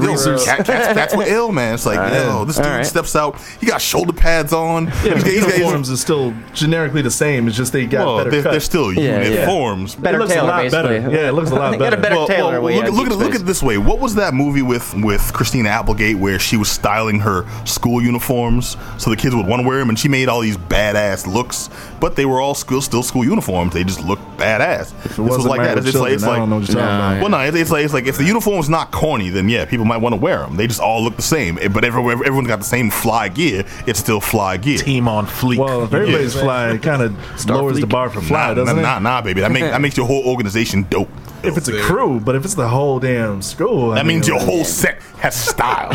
Cat, 0.45 0.65
cats, 0.65 0.93
cats 0.93 1.15
were 1.15 1.23
ill, 1.25 1.51
man. 1.51 1.73
It's 1.75 1.85
like, 1.85 1.97
yo, 2.13 2.45
this 2.45 2.57
dude 2.57 2.65
All 2.65 2.71
right. 2.71 2.85
steps 2.85 3.15
out. 3.15 3.39
He 3.59 3.65
got 3.65 3.81
shoulder 3.81 4.13
pads 4.13 4.53
on. 4.53 4.85
Yeah, 4.85 4.91
He's 4.91 5.03
the 5.03 5.09
got- 5.13 5.25
he's 5.25 5.33
he's- 5.45 5.57
uniforms 5.57 5.89
is 5.89 6.01
still 6.01 6.33
generically 6.53 7.01
the 7.01 7.11
same. 7.11 7.47
It's 7.47 7.57
just 7.57 7.73
they 7.73 7.85
got 7.85 8.05
well, 8.05 8.17
better 8.17 8.31
they're, 8.31 8.43
cut. 8.43 8.51
they're 8.51 8.59
still 8.59 8.91
Yeah, 8.93 9.21
yeah. 9.21 9.29
uniforms. 9.29 9.95
Better 9.95 10.17
it 10.17 10.19
looks 10.21 10.33
tailor, 10.33 10.45
a 10.45 10.51
lot 10.51 10.61
basically. 10.63 10.99
better. 10.99 11.11
Yeah, 11.15 11.29
it 11.29 11.33
looks 11.33 11.49
a 11.51 11.55
lot 11.55 11.71
They 11.73 11.77
got 11.77 11.93
a 11.93 11.97
better. 11.97 12.15
better 12.15 12.25
tailor 12.33 12.59
look, 12.61 12.71
at 12.71 12.93
look, 12.93 13.03
Deep 13.05 13.13
at, 13.13 13.17
look 13.17 13.23
Space. 13.27 13.35
at 13.35 13.41
it 13.41 13.45
this 13.45 13.63
way. 13.63 13.77
What 13.77 13.99
was 13.99 14.15
that 14.15 14.33
movie 14.33 14.61
with 14.61 14.93
with 14.95 15.12
Christina 15.19 15.69
Applegate 15.69 16.17
where 16.17 16.39
she 16.39 16.57
was 16.57 16.69
styling 16.69 17.19
her 17.21 17.45
school 17.65 18.01
uniforms 18.01 18.77
so 18.97 19.09
the 19.09 19.15
kids 19.17 19.35
would 19.35 19.45
want 19.47 19.61
to 19.61 19.67
wear 19.67 19.79
them, 19.79 19.89
and 19.89 19.97
she 19.99 20.07
made 20.07 20.29
all 20.29 20.41
these 20.41 20.57
badass 20.57 21.27
looks, 21.27 21.69
but 21.99 22.15
they 22.15 22.25
were 22.25 22.39
all 22.39 22.55
school 22.55 22.81
still 22.81 23.03
school 23.03 23.23
uniforms. 23.23 23.73
They 23.73 23.83
just 23.83 24.03
looked 24.03 24.23
badass. 24.37 24.93
If 25.05 25.17
it 25.17 25.21
wasn't 25.21 25.55
Married 25.57 25.75
with 25.75 25.87
It's, 25.87 25.95
like, 25.95 26.09
Children, 26.09 26.13
it's 26.15 26.23
I 26.23 26.27
like 26.27 26.37
don't 26.39 26.49
know 26.49 26.55
what 26.57 26.67
you're 26.67 26.75
talking 26.77 26.87
Nah, 26.97 27.11
about. 27.11 27.21
well, 27.21 27.29
no, 27.29 27.39
it's, 27.47 27.57
it's 27.57 27.71
like 27.71 27.85
it's 27.85 27.93
like 27.93 28.05
if 28.05 28.17
the 28.17 28.23
uniform's 28.23 28.69
not 28.69 28.91
corny, 28.91 29.29
then 29.29 29.49
yeah, 29.49 29.65
people 29.65 29.85
might 29.85 29.97
want 29.97 30.13
to 30.15 30.19
wear 30.21 30.39
them. 30.39 30.55
They 30.57 30.67
just 30.67 30.79
all 30.81 31.03
look 31.03 31.15
the 31.15 31.21
same, 31.21 31.57
Eh, 31.59 31.67
but 31.67 31.83
everywhere 31.85 32.13
everyone's 32.13 32.47
got 32.47 32.59
the 32.59 32.65
same 32.65 32.89
fly 32.89 33.29
gear. 33.29 33.65
It's 33.87 33.99
still 33.99 34.19
fly 34.19 34.57
gear. 34.57 34.77
Team 34.77 35.07
on 35.07 35.25
fleek. 35.27 35.57
Well, 35.57 35.83
if 35.83 35.93
everybody's 35.93 36.33
fly, 36.33 36.71
it 36.71 36.81
kind 36.83 37.01
of 37.01 37.47
lowers 37.49 37.79
the 37.79 37.87
bar 37.87 38.09
for 38.09 38.21
fly, 38.21 38.47
Nah, 38.49 38.53
doesn't 38.55 38.75
nah, 38.75 38.81
it? 38.81 38.83
nah, 38.83 38.99
nah, 38.99 39.21
baby. 39.21 39.41
That 39.41 39.51
make 39.51 39.63
that 39.63 39.81
makes 39.81 39.95
your 39.97 40.07
whole 40.07 40.23
organization 40.27 40.83
dope. 40.89 41.09
If 41.43 41.57
it's 41.57 41.67
a 41.67 41.79
crew, 41.81 42.19
but 42.19 42.35
if 42.35 42.45
it's 42.45 42.53
the 42.55 42.67
whole 42.67 42.99
damn 42.99 43.41
school, 43.41 43.91
I 43.91 43.95
That 43.95 44.05
mean, 44.05 44.17
means 44.17 44.27
your 44.27 44.39
whole 44.39 44.63
set 44.63 45.01
has 45.19 45.35
style. 45.35 45.89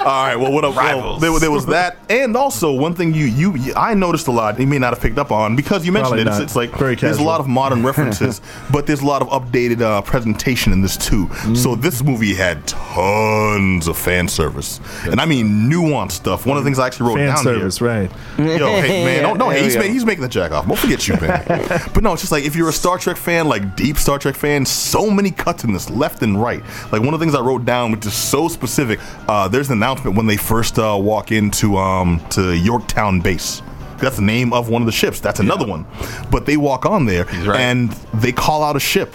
All 0.00 0.24
right. 0.26 0.36
Well, 0.36 0.52
what 0.52 0.64
up? 0.64 0.74
Well, 0.74 0.84
Rivals. 0.98 1.20
there, 1.20 1.38
there 1.38 1.50
was 1.50 1.66
that, 1.66 1.98
and 2.08 2.36
also 2.36 2.72
one 2.72 2.94
thing 2.94 3.12
you, 3.14 3.26
you 3.26 3.54
you 3.56 3.74
I 3.76 3.94
noticed 3.94 4.26
a 4.28 4.30
lot. 4.30 4.58
You 4.58 4.66
may 4.66 4.78
not 4.78 4.92
have 4.94 5.02
picked 5.02 5.18
up 5.18 5.30
on 5.30 5.56
because 5.56 5.84
you 5.84 5.92
mentioned 5.92 6.22
Probably 6.22 6.22
it. 6.22 6.28
It's, 6.28 6.38
not. 6.38 6.42
it's 6.44 6.56
like 6.56 6.70
Very 6.78 6.94
there's 6.94 7.16
a 7.16 7.18
casual. 7.18 7.26
lot 7.26 7.40
of 7.40 7.48
modern 7.48 7.84
references, 7.90 8.40
but 8.72 8.86
there's 8.86 9.02
a 9.02 9.06
lot 9.06 9.22
of 9.22 9.28
updated 9.28 9.80
uh, 9.82 10.00
presentation 10.02 10.72
in 10.72 10.80
this 10.82 10.96
too. 10.96 11.26
Mm. 11.26 11.56
So 11.56 11.74
this 11.74 12.02
movie 12.02 12.34
had 12.34 12.66
tons 12.66 13.88
of 13.88 13.96
fan 13.98 14.28
service, 14.28 14.80
and 15.04 15.20
I 15.20 15.24
mean 15.26 15.70
nuanced 15.70 16.12
stuff. 16.12 16.46
One 16.46 16.56
of 16.56 16.64
the 16.64 16.68
things 16.68 16.78
I 16.78 16.86
actually 16.86 17.08
wrote 17.10 17.16
fan 17.18 17.28
down 17.34 17.44
service, 17.44 17.78
here. 17.78 17.88
right? 17.88 18.10
Yo, 18.38 18.66
hey 18.80 19.04
man, 19.04 19.22
don't, 19.24 19.38
don't 19.38 19.48
we 19.54 19.60
he's, 19.60 19.74
go. 19.74 19.80
ma- 19.82 19.86
he's 19.86 20.04
making 20.04 20.22
the 20.22 20.28
jack 20.28 20.52
off. 20.52 20.66
Don't 20.66 20.78
forget 20.78 21.06
you, 21.06 21.14
man. 21.20 21.44
but 21.92 22.02
no, 22.02 22.12
it's 22.14 22.22
just 22.22 22.32
like 22.32 22.44
if 22.44 22.56
you're 22.56 22.68
a 22.68 22.72
Star 22.72 22.98
Trek 22.98 23.16
fan, 23.16 23.48
like 23.48 23.76
deep 23.76 23.98
Star 24.10 24.18
Trek 24.18 24.34
fan, 24.34 24.66
so 24.66 25.08
many 25.08 25.30
cuts 25.30 25.62
in 25.62 25.72
this, 25.72 25.88
left 25.88 26.24
and 26.24 26.42
right. 26.42 26.60
Like 26.90 27.00
one 27.00 27.14
of 27.14 27.20
the 27.20 27.24
things 27.24 27.32
I 27.32 27.40
wrote 27.40 27.64
down, 27.64 27.92
which 27.92 28.04
is 28.06 28.12
so 28.12 28.48
specific. 28.48 28.98
Uh, 29.28 29.46
there's 29.46 29.68
an 29.68 29.74
announcement 29.74 30.16
when 30.16 30.26
they 30.26 30.36
first 30.36 30.80
uh, 30.80 30.98
walk 31.00 31.30
into 31.30 31.76
um, 31.76 32.20
to 32.30 32.56
Yorktown 32.56 33.20
base. 33.20 33.62
That's 33.98 34.16
the 34.16 34.22
name 34.22 34.52
of 34.52 34.68
one 34.68 34.82
of 34.82 34.86
the 34.86 34.92
ships. 34.92 35.20
That's 35.20 35.38
another 35.38 35.64
one. 35.64 35.86
But 36.28 36.44
they 36.44 36.56
walk 36.56 36.86
on 36.86 37.06
there 37.06 37.26
right. 37.46 37.60
and 37.60 37.92
they 38.14 38.32
call 38.32 38.64
out 38.64 38.74
a 38.74 38.80
ship 38.80 39.14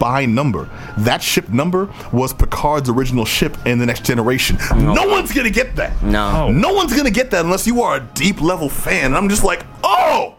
by 0.00 0.26
number. 0.26 0.68
That 0.98 1.22
ship 1.22 1.48
number 1.48 1.88
was 2.12 2.34
Picard's 2.34 2.90
original 2.90 3.24
ship 3.24 3.56
in 3.64 3.78
the 3.78 3.86
next 3.86 4.04
generation. 4.04 4.58
No 4.76 5.06
one's 5.06 5.32
gonna 5.32 5.50
get 5.50 5.76
that. 5.76 6.02
No. 6.02 6.50
No 6.50 6.74
one's 6.74 6.96
gonna 6.96 7.12
get 7.12 7.30
that 7.30 7.44
unless 7.44 7.64
you 7.64 7.80
are 7.82 7.98
a 7.98 8.00
deep 8.00 8.40
level 8.40 8.68
fan. 8.68 9.04
And 9.04 9.16
I'm 9.16 9.28
just 9.28 9.44
like, 9.44 9.64
oh, 9.84 10.34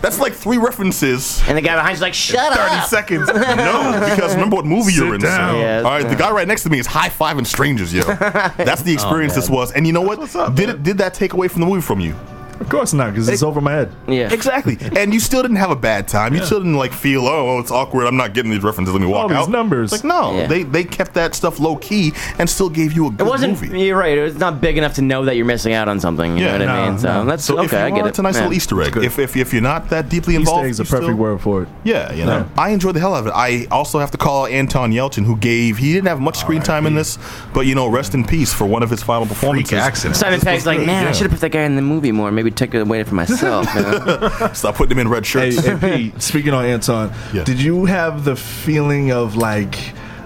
that's 0.00 0.18
like 0.18 0.32
three 0.32 0.58
references. 0.58 1.42
And 1.46 1.56
the 1.56 1.62
guy 1.62 1.74
behind 1.74 1.92
you's 1.92 2.00
like, 2.00 2.14
shut 2.14 2.52
30 2.54 2.74
up. 2.74 2.88
seconds. 2.88 3.30
No, 3.60 4.06
because 4.08 4.34
remember 4.34 4.56
what 4.56 4.64
movie 4.64 4.92
you're 4.92 5.14
in. 5.14 5.20
down. 5.20 5.58
Yeah, 5.58 5.78
All 5.78 5.84
right, 5.84 6.02
yeah. 6.02 6.08
the 6.08 6.16
guy 6.16 6.30
right 6.30 6.46
next 6.46 6.62
to 6.62 6.70
me 6.70 6.78
is 6.78 6.86
high 6.86 7.08
fiving 7.08 7.46
strangers, 7.46 7.92
yo. 7.92 8.02
That's 8.04 8.82
the 8.82 8.92
oh, 8.92 8.94
experience 8.94 9.34
this 9.34 9.50
was. 9.50 9.72
And 9.72 9.86
you 9.86 9.92
know 9.92 10.00
what? 10.00 10.20
did 10.54 10.68
it 10.68 10.82
did 10.82 10.98
that 10.98 11.14
take 11.14 11.32
away 11.32 11.48
from 11.48 11.60
the 11.60 11.66
movie 11.66 11.82
from 11.82 12.00
you? 12.00 12.14
Of 12.60 12.68
course 12.68 12.92
not, 12.92 13.12
because 13.12 13.28
it's 13.28 13.42
over 13.42 13.60
my 13.60 13.72
head. 13.72 13.92
Yeah. 14.06 14.32
Exactly. 14.32 14.76
And 14.96 15.12
you 15.14 15.20
still 15.20 15.42
didn't 15.42 15.56
have 15.56 15.70
a 15.70 15.76
bad 15.76 16.06
time. 16.06 16.34
You 16.34 16.44
still 16.44 16.58
didn't 16.58 16.76
like 16.76 16.92
feel, 16.92 17.26
oh, 17.26 17.56
oh, 17.56 17.58
it's 17.58 17.70
awkward. 17.70 18.06
I'm 18.06 18.16
not 18.16 18.34
getting 18.34 18.50
these 18.50 18.62
references. 18.62 18.92
Let 18.94 19.00
me 19.00 19.06
walk 19.08 19.22
All 19.22 19.28
these 19.28 19.38
out. 19.38 19.50
numbers. 19.50 19.92
Like 19.92 20.04
no, 20.04 20.34
Yeah. 20.36 20.46
they 20.46 20.62
they 20.64 20.84
kept 20.84 21.14
that 21.14 21.34
stuff 21.34 21.58
low 21.58 21.76
key 21.76 22.12
and 22.38 22.48
still 22.48 22.68
gave 22.68 22.92
you 22.92 23.06
a 23.06 23.10
good 23.10 23.26
It 23.26 23.30
wasn't. 23.30 23.60
movie. 23.60 23.80
You're 23.86 23.96
right. 23.98 24.16
It 24.18 24.22
was 24.22 24.38
not 24.38 24.60
big 24.60 24.76
enough 24.78 24.94
to 24.94 25.02
know 25.02 25.24
that 25.24 25.36
you're 25.36 25.46
missing 25.46 25.72
out 25.72 25.88
on 25.88 26.00
something. 26.00 26.36
You 26.36 26.44
Yeah, 26.44 26.58
know 26.58 26.66
what 26.66 26.68
I 26.74 26.84
no, 26.84 26.90
mean? 26.90 26.98
So 26.98 27.08
no. 27.08 27.24
that's 27.24 27.44
So 27.44 27.60
if 27.60 27.72
okay. 27.72 27.80
you 27.80 27.84
I 27.86 27.90
get 27.90 28.00
are, 28.02 28.06
it. 28.06 28.08
it's 28.10 28.18
a 28.18 28.22
nice 28.22 28.34
Yeah. 28.34 28.40
little 28.42 28.54
Easter 28.54 28.82
egg. 28.82 28.96
If, 28.98 29.18
if 29.18 29.36
if 29.36 29.52
you're 29.52 29.62
not 29.62 29.88
that 29.90 30.08
deeply 30.10 30.34
involved, 30.36 30.66
Easter 30.66 30.68
eggs 30.68 30.80
a 30.80 30.82
you 30.82 30.86
still- 30.86 31.00
perfect 31.00 31.18
word 31.18 31.40
for 31.40 31.62
it. 31.62 31.68
Yeah, 31.84 32.12
you 32.12 32.24
know, 32.26 32.46
I 32.58 32.70
enjoyed 32.70 32.94
the 32.94 33.00
hell 33.00 33.14
out 33.14 33.20
of 33.20 33.26
it. 33.28 33.32
I 33.34 33.66
also 33.70 33.98
have 33.98 34.10
to 34.10 34.18
call 34.18 34.44
out 34.44 34.50
Anton 34.50 34.92
Yelchin, 34.92 35.24
who 35.24 35.36
gave 35.36 35.78
he 35.78 35.92
didn't 35.94 36.08
have 36.08 36.20
much 36.20 36.38
screen 36.38 36.60
time 36.62 36.86
in 36.86 36.94
this, 36.94 37.18
but 37.54 37.62
you 37.66 37.74
know, 37.74 37.88
rest 37.88 38.14
in 38.14 38.24
peace 38.24 38.52
for 38.52 38.66
one 38.66 38.82
of 38.82 38.90
his 38.90 39.02
final 39.02 39.26
performances. 39.26 39.70
Freak 39.70 39.80
accent. 39.82 40.16
Simon 40.16 40.40
Pegg's 40.40 40.66
like, 40.66 40.80
man, 40.84 41.06
I 41.06 41.12
should 41.12 41.22
have 41.22 41.30
put 41.32 41.40
that 41.40 41.50
guy 41.50 41.62
in 41.62 41.76
the 41.76 41.82
movie 41.82 42.12
more. 42.12 42.30
Maybe 42.30 42.49
took 42.50 42.74
it 42.74 42.82
away 42.82 43.02
from 43.04 43.16
myself. 43.16 43.66
you 43.74 43.80
know? 43.82 44.50
Stop 44.52 44.74
putting 44.76 44.92
him 44.92 44.98
in 44.98 45.08
red 45.08 45.24
Hey, 45.26 45.50
shirts. 45.50 45.66
hey 45.66 45.96
Pete, 46.10 46.22
speaking 46.22 46.52
on 46.54 46.64
Anton, 46.64 47.12
Yeah. 47.32 47.44
did 47.44 47.60
you 47.60 47.84
have 47.86 48.24
the 48.24 48.36
feeling 48.36 49.12
of 49.12 49.36
like 49.36 49.76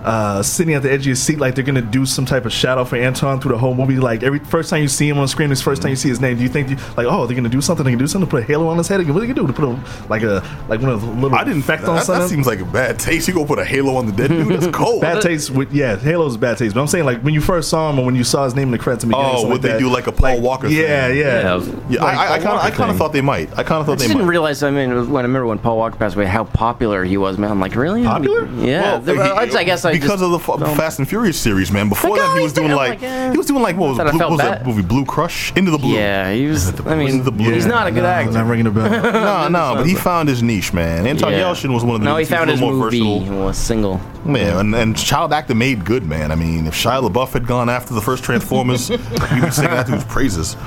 uh, 0.05 0.43
sitting 0.43 0.75
at 0.75 0.83
the 0.83 0.91
edge 0.93 1.01
of 1.01 1.07
your 1.07 1.17
seat, 1.17 1.39
like 1.39 1.55
they're 1.55 1.65
gonna 1.65 1.81
do 1.83 2.05
some 2.07 2.27
type 2.27 2.45
of 2.45 2.53
shadow 2.53 2.85
for 2.85 2.97
Anton 2.97 3.41
through 3.41 3.53
the 3.53 3.59
whole 3.59 3.75
movie. 3.75 3.97
Like 3.97 4.23
every 4.23 4.39
first 4.39 4.71
time 4.71 4.83
you 4.83 4.89
see 4.89 5.09
him 5.09 5.19
on 5.19 5.27
screen, 5.29 5.49
this 5.49 5.63
first 5.63 5.81
time 5.83 5.91
you 5.91 5.97
see 5.97 6.09
his 6.11 6.21
name, 6.21 6.37
do 6.37 6.43
you 6.43 6.49
think 6.49 6.69
you, 6.71 6.77
like, 6.97 7.07
oh, 7.09 7.27
they're 7.27 7.35
gonna 7.37 7.49
do 7.49 7.61
something? 7.61 7.85
They 7.85 7.93
can 7.93 7.99
do 7.99 8.07
something 8.07 8.27
to 8.27 8.31
put 8.31 8.43
a 8.43 8.47
halo 8.47 8.69
on 8.69 8.77
his 8.79 8.87
head. 8.89 8.99
What 9.09 9.17
are 9.17 9.21
they 9.27 9.33
gonna 9.33 9.35
do 9.35 9.47
to 9.47 9.53
put 9.53 9.65
a 9.65 10.09
like 10.09 10.23
a 10.23 10.43
like 10.69 10.81
one 10.81 10.91
of 10.91 11.01
the 11.01 11.07
little 11.07 11.35
I 11.35 11.45
didn't 11.45 11.61
effect 11.61 11.83
that, 11.83 11.89
on 11.91 11.97
that, 11.97 12.05
something? 12.05 12.29
seems 12.29 12.47
like 12.47 12.61
a 12.61 12.65
bad 12.65 12.99
taste. 12.99 13.27
You 13.29 13.35
go 13.35 13.45
put 13.47 13.59
a 13.59 13.65
halo 13.65 13.97
on 13.97 14.07
the 14.07 14.13
dead 14.13 14.29
dude. 14.29 14.49
That's 14.49 14.67
cold. 14.77 15.01
Bad 15.01 15.23
taste 15.23 15.51
with 15.51 15.73
yeah, 15.73 15.97
Halo's 15.97 16.37
bad 16.37 16.59
taste. 16.59 16.75
But 16.75 16.81
I'm 16.83 16.87
saying 16.87 17.05
like 17.07 17.21
when 17.23 17.33
you 17.35 17.41
first 17.41 17.71
saw 17.71 17.91
him 17.91 17.99
or 17.99 18.05
when 18.05 18.15
you 18.15 18.25
saw 18.25 18.45
his 18.45 18.55
name 18.55 18.69
in 18.69 18.73
the 18.73 18.79
credits, 18.79 19.05
in 19.05 19.11
the 19.11 19.17
beginning, 19.17 19.31
Oh, 19.35 19.41
something 19.41 19.51
would 19.53 19.63
like 19.63 19.63
they 19.63 19.69
that, 19.73 19.79
do 19.79 19.89
like 19.89 20.07
a 20.07 20.13
Paul 20.13 20.41
Walker 20.43 20.69
thing? 20.69 20.77
Yeah, 20.77 21.09
yeah. 21.09 21.41
Yeah, 21.43 21.53
I 21.53 21.55
was- 21.57 21.69
Yeah, 21.89 22.03
like 22.05 22.17
I, 22.17 22.27
I, 22.27 22.35
I 22.35 22.39
kind 22.39 22.49
of, 22.59 22.65
I 22.65 22.71
kind 22.71 22.91
of 22.91 22.97
thought 22.99 23.13
they 23.13 23.21
might. 23.23 23.51
I 23.59 23.63
kind 23.63 23.81
of 23.81 23.87
thought 23.87 23.93
I 23.93 23.97
they 23.97 24.07
didn't 24.09 24.23
might. 24.23 24.29
realize. 24.29 24.63
I 24.63 24.71
mean, 24.71 24.91
when 25.11 25.25
I 25.25 25.27
remember 25.27 25.47
when 25.47 25.59
Paul 25.59 25.79
Walker 25.79 25.97
passed 25.97 26.15
away, 26.17 26.27
how 26.27 26.45
popular 26.45 27.05
he 27.05 27.17
was, 27.17 27.39
man. 27.39 27.51
I'm 27.51 27.61
like, 27.61 27.75
really? 27.75 28.03
Popular? 28.05 28.47
Yeah. 28.57 28.99
Well, 28.99 29.39
I, 29.39 29.47
he- 29.47 29.55
I 29.57 29.65
guess 29.65 29.85
I 29.85 29.94
because 30.01 30.21
just, 30.21 30.49
of 30.49 30.59
the 30.61 30.67
F- 30.69 30.77
Fast 30.77 30.99
and 30.99 31.09
Furious 31.09 31.39
series, 31.39 31.71
man. 31.73 31.89
Before 31.89 32.17
that, 32.17 32.29
oh, 32.31 32.37
he 32.37 32.43
was 32.43 32.53
doing 32.53 32.69
doing- 32.69 32.77
like 32.77 33.01
like, 33.01 33.03
eh. 33.03 33.31
he 33.33 33.37
was 33.39 33.47
doing 33.47 33.63
like 33.63 33.77
what 33.77 33.89
was, 33.91 33.99
Blue, 33.99 34.19
what 34.19 34.31
was 34.31 34.41
that 34.41 34.67
movie 34.67 34.83
Blue 34.83 35.05
Crush 35.05 35.53
Into 35.57 35.71
the 35.71 35.79
Blue. 35.79 35.95
Yeah, 35.95 36.33
he 36.33 36.47
was. 36.47 36.69
I 36.87 36.97
mean, 36.97 37.23
the 37.25 37.33
blue. 37.33 37.53
he's 37.53 37.67
not 37.67 37.87
a 37.87 37.91
good 37.91 38.03
No, 38.03 38.09
actor. 38.09 38.33
Not 38.33 38.47
ringing 38.47 38.67
a 38.67 38.71
bell. 38.71 38.85
No, 39.25 39.49
no, 39.49 39.75
but 39.77 39.87
he 39.87 39.95
found 39.95 40.29
his 40.29 40.43
niche, 40.43 40.73
man. 40.73 41.07
Anton 41.07 41.33
Yeah. 41.33 41.41
Yelchin 41.53 41.73
was 41.73 41.85
one 41.85 41.97
of 41.97 42.01
the 42.01 42.05
No, 42.07 42.17
he 42.17 42.25
found 42.25 42.51
his 42.51 42.61
little 42.61 42.77
more 42.77 42.91
movie. 42.91 43.29
Was 43.31 43.57
single. 43.57 44.01
Yeah, 44.27 44.61
and, 44.61 44.75
and 44.75 44.97
child 44.97 45.33
actor 45.33 45.55
made 45.55 45.85
good, 45.85 46.05
man. 46.05 46.33
I 46.33 46.35
mean, 46.35 46.67
if 46.67 46.75
Shia 46.75 47.07
LaBeouf 47.09 47.33
had 47.33 47.47
gone 47.47 47.69
after 47.69 47.93
the 47.93 48.01
first 48.01 48.25
Transformers, 48.25 48.89
we'd 48.89 48.99
be 48.99 49.51
singing 49.51 49.71
that 49.73 49.87
dude's 49.87 50.05
praises. 50.05 50.57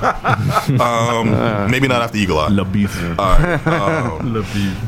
Um, 0.78 1.70
maybe 1.70 1.88
not 1.88 2.02
after 2.02 2.18
Eagle 2.18 2.38
Eye. 2.38 2.48
Le 2.48 2.64
beef. 2.64 2.94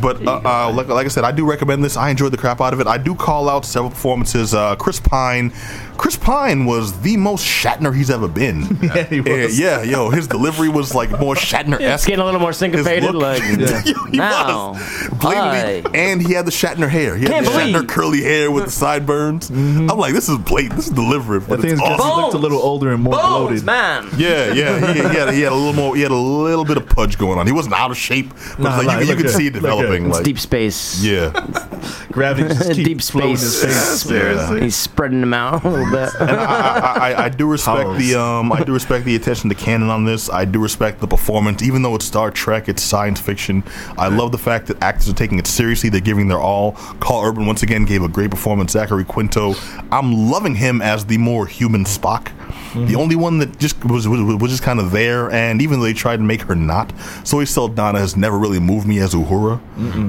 But 0.00 0.26
uh, 0.26 0.40
uh, 0.44 0.72
like, 0.72 0.88
like 0.88 1.06
I 1.06 1.08
said, 1.08 1.24
I 1.24 1.32
do 1.32 1.48
recommend 1.48 1.82
this. 1.84 1.96
I 1.96 2.10
enjoyed 2.10 2.32
the 2.32 2.36
crap 2.36 2.60
out 2.60 2.72
of 2.72 2.80
it. 2.80 2.86
I 2.86 2.98
do 2.98 3.14
call 3.14 3.48
out 3.48 3.64
several 3.64 3.90
performances. 3.90 4.29
Uh, 4.34 4.76
Chris 4.76 5.00
Pine, 5.00 5.52
Chris 6.00 6.16
Pine 6.16 6.64
was 6.64 6.98
the 7.02 7.18
most 7.18 7.44
Shatner 7.44 7.94
he's 7.94 8.08
ever 8.08 8.26
been. 8.26 8.62
Yeah, 8.90 9.04
he 9.04 9.20
was. 9.20 9.58
yeah, 9.58 9.82
yo, 9.82 10.08
his 10.08 10.26
delivery 10.26 10.70
was 10.70 10.94
like 10.94 11.10
more 11.20 11.34
Shatner 11.34 11.74
It's 11.74 11.82
esque. 11.84 12.06
getting 12.08 12.22
a 12.22 12.24
little 12.24 12.40
more 12.40 12.54
syncopated. 12.54 13.14
Like, 13.14 13.42
he 14.10 14.16
now, 14.16 14.72
was 14.72 15.08
blatantly, 15.20 15.84
and 16.00 16.22
he 16.22 16.32
had 16.32 16.46
the 16.46 16.50
Shatner 16.50 16.88
hair. 16.88 17.16
He 17.16 17.24
had 17.24 17.32
Can't 17.32 17.44
the 17.46 17.52
believe- 17.52 17.74
Shatner 17.76 17.88
curly 17.88 18.22
hair 18.22 18.50
with 18.50 18.64
the 18.64 18.70
sideburns. 18.70 19.50
Mm-hmm. 19.50 19.90
I'm 19.90 19.98
like, 19.98 20.14
this 20.14 20.28
is 20.30 20.38
blatant. 20.38 20.76
This 20.76 20.86
is 20.86 20.92
deliberate, 20.94 21.42
I 21.44 21.46
but 21.46 21.60
think 21.60 21.74
it's 21.74 21.80
it's 21.82 21.88
just 21.90 22.02
he 22.02 22.20
looked 22.22 22.34
a 22.34 22.38
little 22.38 22.58
older 22.60 22.92
and 22.92 23.02
more 23.02 23.12
Bones, 23.12 23.62
bloated. 23.62 23.66
man. 23.66 24.08
Yeah, 24.16 24.52
yeah, 24.54 24.92
he, 24.94 25.00
he, 25.02 25.06
had, 25.06 25.34
he 25.34 25.40
had 25.42 25.52
a 25.52 25.54
little 25.54 25.74
more. 25.74 25.94
He 25.94 26.00
had 26.02 26.10
a 26.10 26.14
little 26.16 26.64
bit 26.64 26.78
of 26.78 26.88
pudge 26.88 27.18
going 27.18 27.38
on. 27.38 27.46
He 27.46 27.52
wasn't 27.52 27.74
out 27.74 27.90
of 27.90 27.98
shape, 27.98 28.30
but 28.30 28.60
Nah, 28.60 28.76
like, 28.78 28.86
nah, 28.86 28.98
you, 29.00 29.06
you 29.10 29.16
could 29.16 29.26
good. 29.26 29.34
see 29.34 29.46
it 29.48 29.52
Looked 29.54 29.64
good. 29.66 29.70
developing. 29.76 30.06
It's 30.06 30.16
Like, 30.16 30.24
deep 30.24 30.38
space. 30.38 31.04
yeah, 31.04 31.30
Gravity 32.10 32.48
just 32.54 32.72
Deep 32.74 33.02
floating 33.02 33.36
space. 33.36 33.62
his 33.62 33.74
face. 33.74 34.02
Seriously. 34.02 34.60
He's 34.62 34.76
spreading 34.76 35.20
them 35.20 35.34
out 35.34 35.62
little 35.90 36.20
and 36.20 36.30
I, 36.30 36.78
I, 36.78 37.10
I, 37.12 37.24
I 37.24 37.28
do 37.28 37.46
respect 37.46 37.98
the 37.98 38.14
um, 38.14 38.52
I 38.52 38.62
do 38.62 38.72
respect 38.72 39.04
the 39.04 39.16
attention 39.16 39.48
to 39.50 39.54
canon 39.54 39.90
on 39.90 40.04
this. 40.04 40.30
I 40.30 40.44
do 40.44 40.60
respect 40.60 41.00
the 41.00 41.06
performance, 41.06 41.62
even 41.62 41.82
though 41.82 41.94
it's 41.94 42.04
Star 42.04 42.30
Trek, 42.30 42.68
it's 42.68 42.82
science 42.82 43.20
fiction. 43.20 43.64
I 43.98 44.08
love 44.08 44.32
the 44.32 44.38
fact 44.38 44.66
that 44.68 44.82
actors 44.82 45.08
are 45.08 45.14
taking 45.14 45.38
it 45.38 45.46
seriously. 45.46 45.88
They're 45.90 46.00
giving 46.00 46.28
their 46.28 46.40
all. 46.40 46.72
Karl 47.00 47.24
Urban 47.24 47.46
once 47.46 47.62
again 47.62 47.84
gave 47.84 48.02
a 48.02 48.08
great 48.08 48.30
performance. 48.30 48.72
Zachary 48.72 49.04
Quinto, 49.04 49.54
I'm 49.92 50.30
loving 50.30 50.54
him 50.54 50.80
as 50.82 51.06
the 51.06 51.18
more 51.18 51.46
human 51.46 51.84
Spock. 51.84 52.32
The 52.74 52.94
only 52.96 53.16
one 53.16 53.38
that 53.38 53.58
just 53.58 53.84
was, 53.84 54.06
was 54.06 54.20
was 54.40 54.50
just 54.50 54.62
kind 54.62 54.78
of 54.80 54.90
there, 54.92 55.30
and 55.30 55.60
even 55.60 55.80
though 55.80 55.86
they 55.86 55.92
tried 55.92 56.18
to 56.18 56.22
make 56.22 56.42
her 56.42 56.54
not, 56.54 56.92
Zoe 57.24 57.44
Saldana 57.46 57.98
has 57.98 58.16
never 58.16 58.38
really 58.38 58.60
moved 58.60 58.86
me 58.86 59.00
as 59.00 59.14
Uhura. 59.14 59.60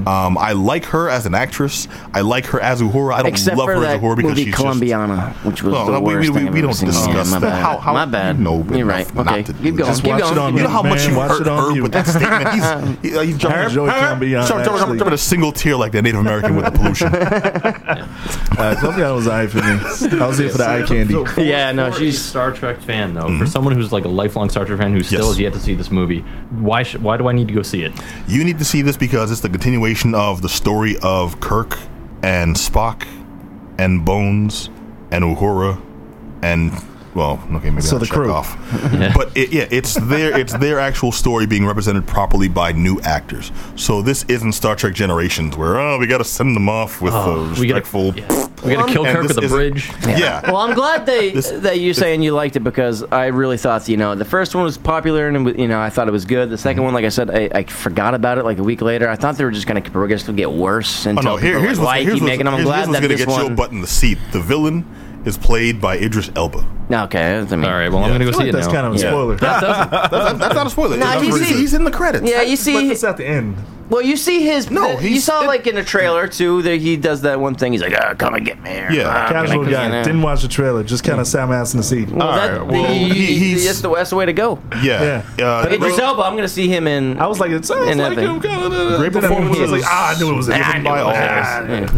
Um, 0.06 0.38
I 0.38 0.52
like 0.52 0.84
her 0.86 1.08
as 1.08 1.26
an 1.26 1.34
actress. 1.34 1.88
I 2.14 2.20
like 2.20 2.46
her 2.46 2.60
as 2.60 2.80
Uhura. 2.80 3.14
I 3.14 3.22
don't 3.22 3.32
Except 3.32 3.56
love 3.56 3.68
her 3.68 3.74
as 3.76 3.80
that 3.82 4.00
Uhura 4.00 4.16
because 4.16 4.30
movie 4.30 4.44
she's 4.44 4.54
just 4.54 4.62
Colombiana, 4.62 5.32
which 5.44 5.62
was 5.62 5.72
well, 5.72 5.86
the 5.86 5.92
no, 5.92 6.00
we, 6.00 6.14
worst 6.14 6.28
we, 6.28 6.34
thing 6.34 6.44
we, 6.44 6.48
I've 6.48 6.54
we 6.54 6.60
don't 6.60 6.74
seen. 6.74 6.88
discuss 6.88 7.08
yeah, 7.08 7.14
my 7.34 7.38
that. 7.38 7.40
bad. 7.40 7.62
How, 7.62 7.78
how, 7.78 7.92
my 7.92 8.04
bad. 8.04 8.36
You 8.38 8.44
know, 8.44 8.64
You're 8.72 8.86
right. 8.86 9.16
Okay, 9.16 9.42
keep 9.42 9.76
going. 9.76 9.94
Keep 9.94 10.04
going. 10.04 10.38
on 10.38 10.56
You 10.56 10.62
know 10.62 10.68
how 10.68 10.82
going. 10.82 10.94
much 10.94 11.06
you 11.06 11.14
hurt 11.14 11.40
it 11.42 11.48
on 11.48 11.64
Herb 11.64 11.72
mute. 11.72 11.82
with 11.82 11.92
that 11.92 12.06
statement. 12.06 13.00
He's, 13.02 13.12
he, 13.12 13.18
uh, 13.18 13.22
he's 13.22 13.38
jumping, 13.38 13.68
Joey 13.70 13.90
Colombiana, 13.90 14.46
jumping, 14.48 14.64
jumping, 14.64 14.98
jumping 14.98 15.14
a 15.14 15.18
single 15.18 15.52
tear 15.52 15.76
like 15.76 15.92
that 15.92 16.02
Native 16.02 16.20
American 16.20 16.56
with 16.56 16.66
the 16.66 16.70
pollution. 16.70 17.12
Uh, 18.52 18.76
Colombiana 18.78 19.14
was 19.14 19.26
eye 19.26 19.46
for 19.46 19.58
me. 19.58 20.18
I 20.20 20.26
was 20.26 20.38
here 20.38 20.50
for 20.50 20.58
the 20.58 20.66
eye 20.68 20.82
candy. 20.82 21.14
Yeah, 21.42 21.72
no, 21.72 21.90
For 21.90 21.96
a 21.96 22.00
she's 22.00 22.22
Star 22.22 22.51
Trek 22.52 22.80
fan 22.80 23.14
though. 23.14 23.22
For 23.22 23.28
mm-hmm. 23.28 23.46
someone 23.46 23.74
who's 23.74 23.92
like 23.92 24.04
a 24.04 24.08
lifelong 24.08 24.48
Star 24.50 24.64
Trek 24.64 24.78
fan 24.78 24.92
who 24.92 25.02
still 25.02 25.20
Yes. 25.20 25.28
has 25.28 25.40
yet 25.40 25.52
to 25.54 25.60
see 25.60 25.74
this 25.74 25.90
movie, 25.90 26.20
why 26.50 26.82
sh- 26.82 26.96
why 26.96 27.16
do 27.16 27.28
I 27.28 27.32
need 27.32 27.48
to 27.48 27.54
go 27.54 27.62
see 27.62 27.82
it? 27.82 27.92
you 28.28 28.44
need 28.44 28.58
to 28.58 28.64
see 28.64 28.82
this 28.82 28.96
because 28.96 29.30
it's 29.30 29.40
the 29.40 29.48
continuation 29.48 30.14
of 30.14 30.42
the 30.42 30.48
story 30.48 30.96
of 31.02 31.40
Kirk 31.40 31.78
and 32.22 32.54
Spock 32.56 33.06
and 33.78 34.04
Bones 34.04 34.68
and 35.10 35.24
Uhura 35.24 35.80
and 36.42 36.72
well, 37.14 37.42
okay, 37.54 37.70
maybe 37.70 37.82
So 37.82 37.96
I'll 37.96 38.00
the 38.00 38.06
check 38.06 38.14
crew. 38.14 38.32
off. 38.32 38.56
But 39.14 39.36
it, 39.36 39.52
yeah, 39.52 39.66
it's 39.70 39.94
their 39.94 40.38
it's 40.38 40.52
their 40.54 40.78
actual 40.78 41.12
story 41.12 41.46
being 41.46 41.66
represented 41.66 42.06
properly 42.06 42.48
by 42.48 42.72
new 42.72 43.00
actors. 43.02 43.50
So 43.76 44.00
this 44.02 44.24
isn't 44.24 44.52
Star 44.52 44.74
Trek 44.76 44.94
Generations 44.94 45.56
where 45.56 45.76
oh 45.78 45.98
we 45.98 46.06
got 46.06 46.18
to 46.18 46.24
send 46.24 46.54
them 46.56 46.68
off 46.68 47.00
with 47.02 47.12
uh, 47.14 47.54
we 47.60 47.66
gotta- 47.68 47.80
respectful. 47.80 48.12
We 48.64 48.74
gotta 48.74 48.92
kill 48.92 49.04
Kirk 49.04 49.26
this 49.26 49.36
with 49.36 49.44
a 49.46 49.48
bridge. 49.48 49.90
Yeah. 50.06 50.40
Well, 50.50 50.58
I'm 50.58 50.74
glad 50.74 51.04
they 51.06 51.30
that 51.66 51.80
you're 51.80 51.94
saying 51.94 52.22
you 52.22 52.32
liked 52.32 52.56
it 52.56 52.60
because 52.60 53.02
I 53.10 53.26
really 53.26 53.56
thought 53.58 53.88
you 53.88 53.96
know 53.96 54.14
the 54.14 54.24
first 54.24 54.54
one 54.54 54.64
was 54.64 54.78
popular 54.78 55.28
and 55.28 55.58
you 55.58 55.66
know 55.68 55.80
I 55.80 55.90
thought 55.90 56.06
it 56.08 56.12
was 56.12 56.24
good. 56.24 56.48
The 56.50 56.58
second 56.58 56.82
one, 56.84 56.94
like 56.94 57.04
I 57.04 57.08
said, 57.10 57.30
I, 57.30 57.50
I 57.52 57.64
forgot 57.64 58.14
about 58.14 58.38
it 58.38 58.44
like 58.44 58.58
a 58.58 58.62
week 58.62 58.80
later. 58.82 59.08
I 59.08 59.16
thought 59.16 59.36
they 59.36 59.44
were 59.44 59.50
just 59.50 59.66
gonna 59.66 59.82
progressively 59.82 60.36
get 60.36 60.50
worse 60.52 61.06
Oh 61.06 61.12
no! 61.12 61.36
Here, 61.36 61.58
here's 61.58 61.78
like, 61.78 61.78
what's, 61.78 61.78
why 61.80 61.98
you 61.98 62.04
here's 62.06 62.14
keep 62.14 62.22
what's, 62.22 62.30
making 62.30 62.44
them. 62.46 62.54
I'm 62.54 62.60
here's, 62.60 62.66
glad 62.68 62.76
here's 62.76 62.88
what's 62.88 62.96
that 63.00 63.02
gonna 63.08 63.16
this 63.16 63.26
get 63.26 63.36
you 63.36 63.42
a 63.42 63.46
one. 63.46 63.56
butt 63.56 63.72
in 63.72 63.80
the 63.80 63.86
seat. 63.86 64.18
The 64.32 64.40
villain 64.40 64.84
is 65.24 65.36
played 65.38 65.80
by 65.80 65.96
Idris 65.98 66.30
Elba. 66.36 66.64
Okay, 66.92 67.38
I 67.38 67.42
mean, 67.42 67.64
All 67.64 67.70
right, 67.72 67.88
well 67.90 68.04
I'm 68.04 68.12
gonna 68.12 68.24
go 68.24 68.32
see 68.32 68.38
like 68.38 68.48
it 68.48 68.52
that's 68.52 68.66
now. 68.66 68.72
kind 68.72 68.86
of 68.86 68.94
a 68.94 68.98
Yeah. 68.98 69.10
spoiler. 69.10 69.36
That- 69.36 70.10
that's 70.38 70.54
not 70.54 70.66
a 70.66 70.70
spoiler. 70.70 70.96
Nah, 70.96 71.12
It's- 71.16 71.22
he's- 71.24 71.48
he's, 71.48 71.58
he's 71.58 71.74
in 71.74 71.84
the 71.84 71.90
credits. 71.90 72.28
Yeah, 72.28 72.42
you 72.42 72.52
But 72.56 72.58
see, 72.58 72.90
it's 72.90 73.04
at 73.04 73.16
the 73.16 73.26
end. 73.26 73.56
well, 73.88 74.02
you 74.02 74.16
see 74.16 74.42
his. 74.42 74.70
No, 74.70 74.90
you 74.92 74.96
he's- 74.98 75.24
saw 75.24 75.42
it- 75.42 75.46
like 75.46 75.66
in 75.66 75.74
the 75.74 75.82
trailer 75.84 76.26
too 76.26 76.62
that 76.62 76.80
he 76.80 76.96
does 76.96 77.22
that 77.22 77.40
one 77.40 77.54
thing. 77.54 77.72
He's 77.72 77.82
like, 77.82 77.94
ah, 77.98 78.14
"Come 78.14 78.34
and 78.34 78.44
get 78.44 78.62
me." 78.62 78.70
Yeah, 78.70 79.04
Ah, 79.08 79.28
Casual 79.30 79.62
like, 79.64 79.70
guy. 79.72 79.98
you. 79.98 80.04
Didn't 80.04 80.22
watch 80.22 80.42
the 80.42 80.48
trailer. 80.48 80.82
Just 80.82 81.04
kind 81.04 81.20
of 81.20 81.26
sat 81.26 81.48
my 81.48 81.56
ass 81.56 81.72
in 81.74 81.78
the 81.78 81.84
seat. 81.84 82.10
Well, 82.10 82.26
All 82.28 82.34
that, 82.36 82.58
right, 82.58 82.66
well, 82.66 82.82
the- 82.82 82.94
he- 82.94 83.34
he's- 83.38 83.64
that's 83.66 83.80
the, 83.80 83.94
that's 83.94 84.10
the 84.10 84.16
way 84.16 84.26
to 84.26 84.32
go. 84.32 84.58
Yeah. 84.82 85.22
Uh, 85.38 85.62
But 85.64 85.72
Idris 85.72 85.94
great- 85.96 86.00
Elba, 86.04 86.22
I'm 86.22 86.36
gonna 86.36 86.48
see 86.48 86.68
him 86.68 86.86
in. 86.86 87.18
I 87.18 87.26
was 87.26 87.38
like, 87.40 87.50
it 87.50 87.64
sounds 87.64 87.88
And 87.90 88.00
like 88.00 88.16
that 88.16 88.22
him. 88.24 88.40
thing. 88.40 88.50
Great 88.98 89.12
then 89.12 89.24
I 89.24 89.48
was 89.48 89.70
like, 89.72 89.82
ah, 89.86 90.14
I 90.14 90.18
knew 90.18 90.32
it 90.32 90.36
was 90.36 90.48
him. 90.48 90.62
I 90.62 90.80
by 90.82 91.00
all. 91.00 91.10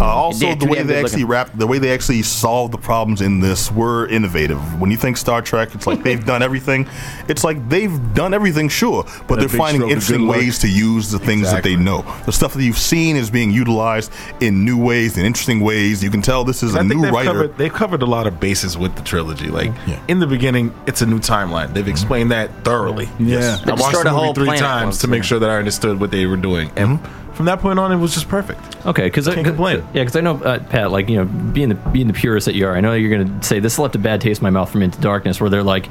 Uh, 0.01 0.05
also, 0.05 0.47
did 0.47 0.61
the 0.61 0.67
way 0.67 0.77
damn 0.79 0.87
they 0.87 0.95
good 0.95 1.05
actually 1.05 1.23
looking. 1.23 1.27
wrap, 1.31 1.51
the 1.55 1.67
way 1.67 1.79
they 1.79 1.93
actually 1.93 2.23
solve 2.23 2.71
the 2.73 2.79
problems 2.79 3.21
in 3.21 3.41
this 3.41 3.71
were 3.71 4.07
innovative. 4.09 4.59
When 4.85 4.91
you 4.91 4.99
think 4.99 5.17
Star 5.17 5.41
Trek, 5.41 5.75
it's 5.75 5.87
like 5.87 6.03
they've 6.03 6.23
done 6.23 6.43
everything. 6.43 6.87
It's 7.27 7.43
like 7.43 7.71
they've 7.71 8.13
done 8.13 8.35
everything, 8.35 8.69
sure, 8.69 9.07
but 9.27 9.39
a 9.39 9.41
they're 9.41 9.49
finding 9.49 9.89
interesting 9.89 10.27
ways 10.27 10.59
to 10.59 10.69
use 10.69 11.11
the 11.11 11.19
things 11.19 11.51
that 11.51 11.63
they 11.63 11.75
know. 11.75 12.03
The 12.27 12.33
stuff 12.33 12.53
that 12.53 12.63
you've 12.63 12.77
seen 12.77 13.17
is 13.17 13.31
being 13.31 13.51
utilized 13.51 14.13
in 14.41 14.63
new 14.63 14.77
ways, 14.77 15.17
in 15.17 15.25
interesting 15.25 15.61
ways. 15.61 16.05
You 16.05 16.11
can 16.11 16.21
tell 16.21 16.45
this 16.45 16.63
is 16.63 16.75
a 16.75 16.81
I 16.81 16.83
think 16.83 16.97
new 16.97 17.03
they've 17.05 17.15
writer. 17.15 17.33
covered, 17.33 17.57
they've 17.57 17.73
covered 17.73 18.03
a 18.03 18.07
lot 18.07 18.27
of 18.27 18.39
bases 18.41 18.77
with 18.77 18.95
the 18.95 19.01
trilogy. 19.01 19.49
Like 19.49 19.73
Yeah. 19.87 19.99
in 20.07 20.19
the 20.19 20.27
beginning, 20.27 20.75
it's 20.87 21.01
a 21.01 21.07
new 21.07 21.19
timeline. 21.19 21.73
They've 21.73 21.83
mm-hmm. 21.83 21.91
explained 21.91 22.33
that 22.33 22.51
thoroughly. 22.63 23.09
Yeah. 23.19 23.57
I 23.65 23.71
watched 23.71 23.85
destroyed 23.85 24.05
the 24.05 24.11
movie 24.11 24.23
whole 24.23 24.35
three 24.35 24.59
times 24.59 24.85
once, 24.85 24.99
to 24.99 25.09
make 25.09 25.23
yeah. 25.23 25.29
sure 25.29 25.39
that 25.39 25.49
I 25.49 25.57
understood 25.57 25.99
what 25.99 26.11
they 26.11 26.27
were 26.27 26.37
doing, 26.37 26.71
and 26.77 26.99
mm-hmm. 26.99 27.24
From 27.35 27.47
that 27.47 27.61
point 27.61 27.79
on, 27.79 27.93
it 27.93 27.97
was 27.97 28.15
just 28.15 28.29
perfect. 28.29 28.61
Okay, 28.87 29.05
because 29.05 29.29
I 29.29 29.35
Can't 29.35 29.47
complain. 29.47 29.79
Yeah, 29.93 30.03
because 30.03 30.17
I 30.17 30.21
know 30.21 30.37
uh, 30.43 30.59
Pat, 30.59 30.91
like 30.91 31.09
you 31.09 31.17
know, 31.17 31.25
being 31.25 31.69
the 31.69 31.75
being 31.75 32.07
the 32.07 32.13
purist 32.13 32.47
that 32.47 32.55
you 32.55 32.67
are, 32.67 32.77
I 32.77 32.81
know 32.81 32.95
you're 32.95 33.17
gonna 33.25 33.43
say 33.43 33.61
this 33.61 33.79
left 33.79 33.95
a 33.97 33.99
bad 33.99 34.21
taste 34.21 34.41
in 34.41 34.45
my 34.45 34.51
mouth 34.51 34.71
from 34.71 34.83
Into 34.83 35.01
Darkness, 35.01 35.41
where 35.41 35.51
they're 35.51 35.63
like, 35.63 35.89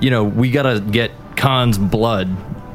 you 0.00 0.10
know, 0.10 0.24
we 0.24 0.50
gotta 0.50 0.80
get 0.80 1.10
Khan's 1.36 1.78
blood 1.78 2.28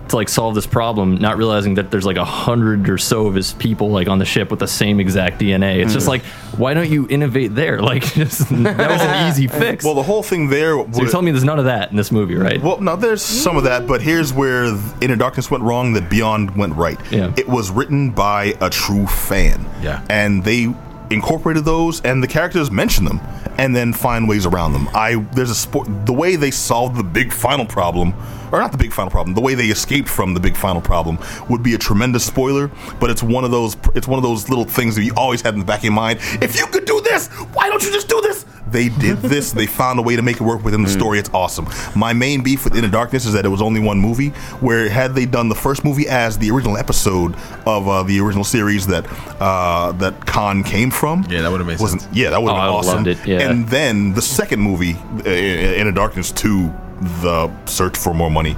to 0.09 0.15
like 0.15 0.29
solve 0.29 0.55
this 0.55 0.65
problem, 0.67 1.15
not 1.15 1.37
realizing 1.37 1.75
that 1.75 1.91
there's 1.91 2.05
like 2.05 2.17
a 2.17 2.25
hundred 2.25 2.89
or 2.89 2.97
so 2.97 3.27
of 3.27 3.35
his 3.35 3.53
people 3.53 3.89
like 3.89 4.07
on 4.07 4.19
the 4.19 4.25
ship 4.25 4.49
with 4.51 4.59
the 4.59 4.67
same 4.67 4.99
exact 4.99 5.39
DNA. 5.39 5.77
It's 5.81 5.91
Mm. 5.91 5.95
just 5.95 6.07
like, 6.07 6.23
why 6.57 6.73
don't 6.73 6.89
you 6.89 7.07
innovate 7.09 7.55
there? 7.55 7.79
Like, 7.87 8.03
just, 8.03 8.49
that 8.49 8.89
was 8.89 9.01
an 9.01 9.27
easy 9.31 9.47
fix. 9.47 9.85
well, 9.85 9.93
the 9.95 10.03
whole 10.03 10.23
thing 10.23 10.49
there. 10.49 10.71
so 10.71 10.77
you're 10.93 11.03
was- 11.03 11.11
telling 11.11 11.25
me 11.25 11.31
there's 11.31 11.43
none 11.43 11.59
of 11.59 11.65
that 11.65 11.89
in 11.91 11.97
this 11.97 12.11
movie, 12.11 12.35
right? 12.35 12.61
Well, 12.61 12.79
no, 12.81 12.95
there's 12.95 13.21
some 13.21 13.55
of 13.57 13.63
that, 13.63 13.87
but 13.87 14.01
here's 14.01 14.33
where 14.33 14.65
Inner 15.01 15.15
Darkness 15.15 15.49
went 15.51 15.63
wrong. 15.63 15.93
That 15.93 16.09
Beyond 16.09 16.55
went 16.57 16.75
right. 16.75 16.99
Yeah. 17.11 17.33
It 17.37 17.47
was 17.47 17.71
written 17.71 18.11
by 18.11 18.55
a 18.61 18.69
true 18.69 19.07
fan. 19.07 19.65
Yeah. 19.81 20.03
and 20.09 20.43
they 20.43 20.73
incorporated 21.09 21.65
those, 21.65 22.01
and 22.01 22.21
the 22.21 22.27
characters 22.27 22.71
mention 22.71 23.05
them, 23.05 23.19
and 23.57 23.75
then 23.75 23.93
find 23.93 24.27
ways 24.27 24.45
around 24.45 24.73
them. 24.73 24.87
I 24.93 25.15
there's 25.33 25.49
a 25.49 25.55
sport. 25.55 25.87
The 26.05 26.13
way 26.13 26.35
they 26.35 26.51
solved 26.51 26.97
the 26.97 27.03
big 27.03 27.31
final 27.31 27.65
problem, 27.65 28.13
or 28.51 28.59
not 28.59 28.71
the 28.71 28.77
big 28.77 28.93
final 28.93 29.11
problem, 29.11 29.35
the 29.35 29.41
way 29.41 29.55
they 29.55 29.67
escaped 29.67 30.09
from 30.09 30.33
the 30.33 30.39
big 30.39 30.55
final 30.55 30.81
problem 30.81 31.19
would 31.49 31.63
be 31.63 31.73
a 31.73 31.77
tremendous 31.77 32.25
spoiler. 32.25 32.71
But 32.99 33.09
it's 33.09 33.23
one 33.23 33.43
of 33.43 33.51
those. 33.51 33.77
It's 33.95 34.07
one 34.07 34.17
of 34.17 34.23
those 34.23 34.49
little 34.49 34.65
things 34.65 34.95
that 34.95 35.03
you 35.03 35.13
always 35.15 35.41
had 35.41 35.53
in 35.53 35.59
the 35.59 35.65
back 35.65 35.79
of 35.79 35.85
your 35.85 35.93
mind. 35.93 36.19
If 36.41 36.57
you 36.57 36.67
could 36.67 36.85
do 36.85 37.01
this, 37.01 37.27
why 37.53 37.69
don't 37.69 37.83
you 37.83 37.91
just 37.91 38.07
do 38.09 38.21
this? 38.21 38.45
They 38.71 38.89
did 38.89 39.17
this. 39.33 39.51
they 39.51 39.65
found 39.65 39.99
a 39.99 40.01
way 40.01 40.15
to 40.15 40.21
make 40.21 40.35
it 40.37 40.41
work 40.43 40.63
within 40.63 40.83
the 40.83 40.89
story. 40.89 41.19
It's 41.19 41.29
awesome. 41.33 41.67
My 41.95 42.13
main 42.13 42.43
beef 42.43 42.63
with 42.63 42.75
In 42.75 42.81
the 42.81 42.87
Darkness 42.89 43.25
is 43.25 43.33
that 43.33 43.45
it 43.45 43.49
was 43.49 43.61
only 43.61 43.79
one 43.79 43.99
movie. 43.99 44.29
Where 44.59 44.89
had 44.89 45.15
they 45.15 45.25
done 45.25 45.49
the 45.49 45.55
first 45.55 45.83
movie 45.85 46.07
as 46.07 46.37
the 46.37 46.51
original 46.51 46.77
episode 46.77 47.35
of 47.65 47.87
uh, 47.87 48.03
the 48.03 48.19
original 48.19 48.43
series 48.43 48.87
that 48.87 49.05
uh, 49.41 49.91
that 49.93 50.25
Khan 50.25 50.63
came 50.63 50.91
from, 50.91 51.25
Yeah, 51.29 51.41
that 51.41 51.51
would've 51.51 51.67
made 51.67 51.79
wasn't, 51.79 52.01
sense. 52.03 52.15
Yeah, 52.15 52.29
that 52.31 52.41
would 52.41 52.51
have 52.53 52.57
Oh, 52.59 52.63
been 52.67 52.73
I 52.73 52.77
awesome. 52.77 52.95
loved 53.03 53.07
it, 53.07 53.27
yeah. 53.27 53.49
And 53.49 53.67
then 53.69 54.13
the 54.13 54.21
second 54.21 54.59
movie, 54.61 54.95
uh, 55.25 55.29
Into 55.29 55.91
Darkness 55.91 56.31
Two. 56.31 56.73
The 57.21 57.51
search 57.65 57.95
for 57.95 58.13
more 58.13 58.31
money 58.31 58.55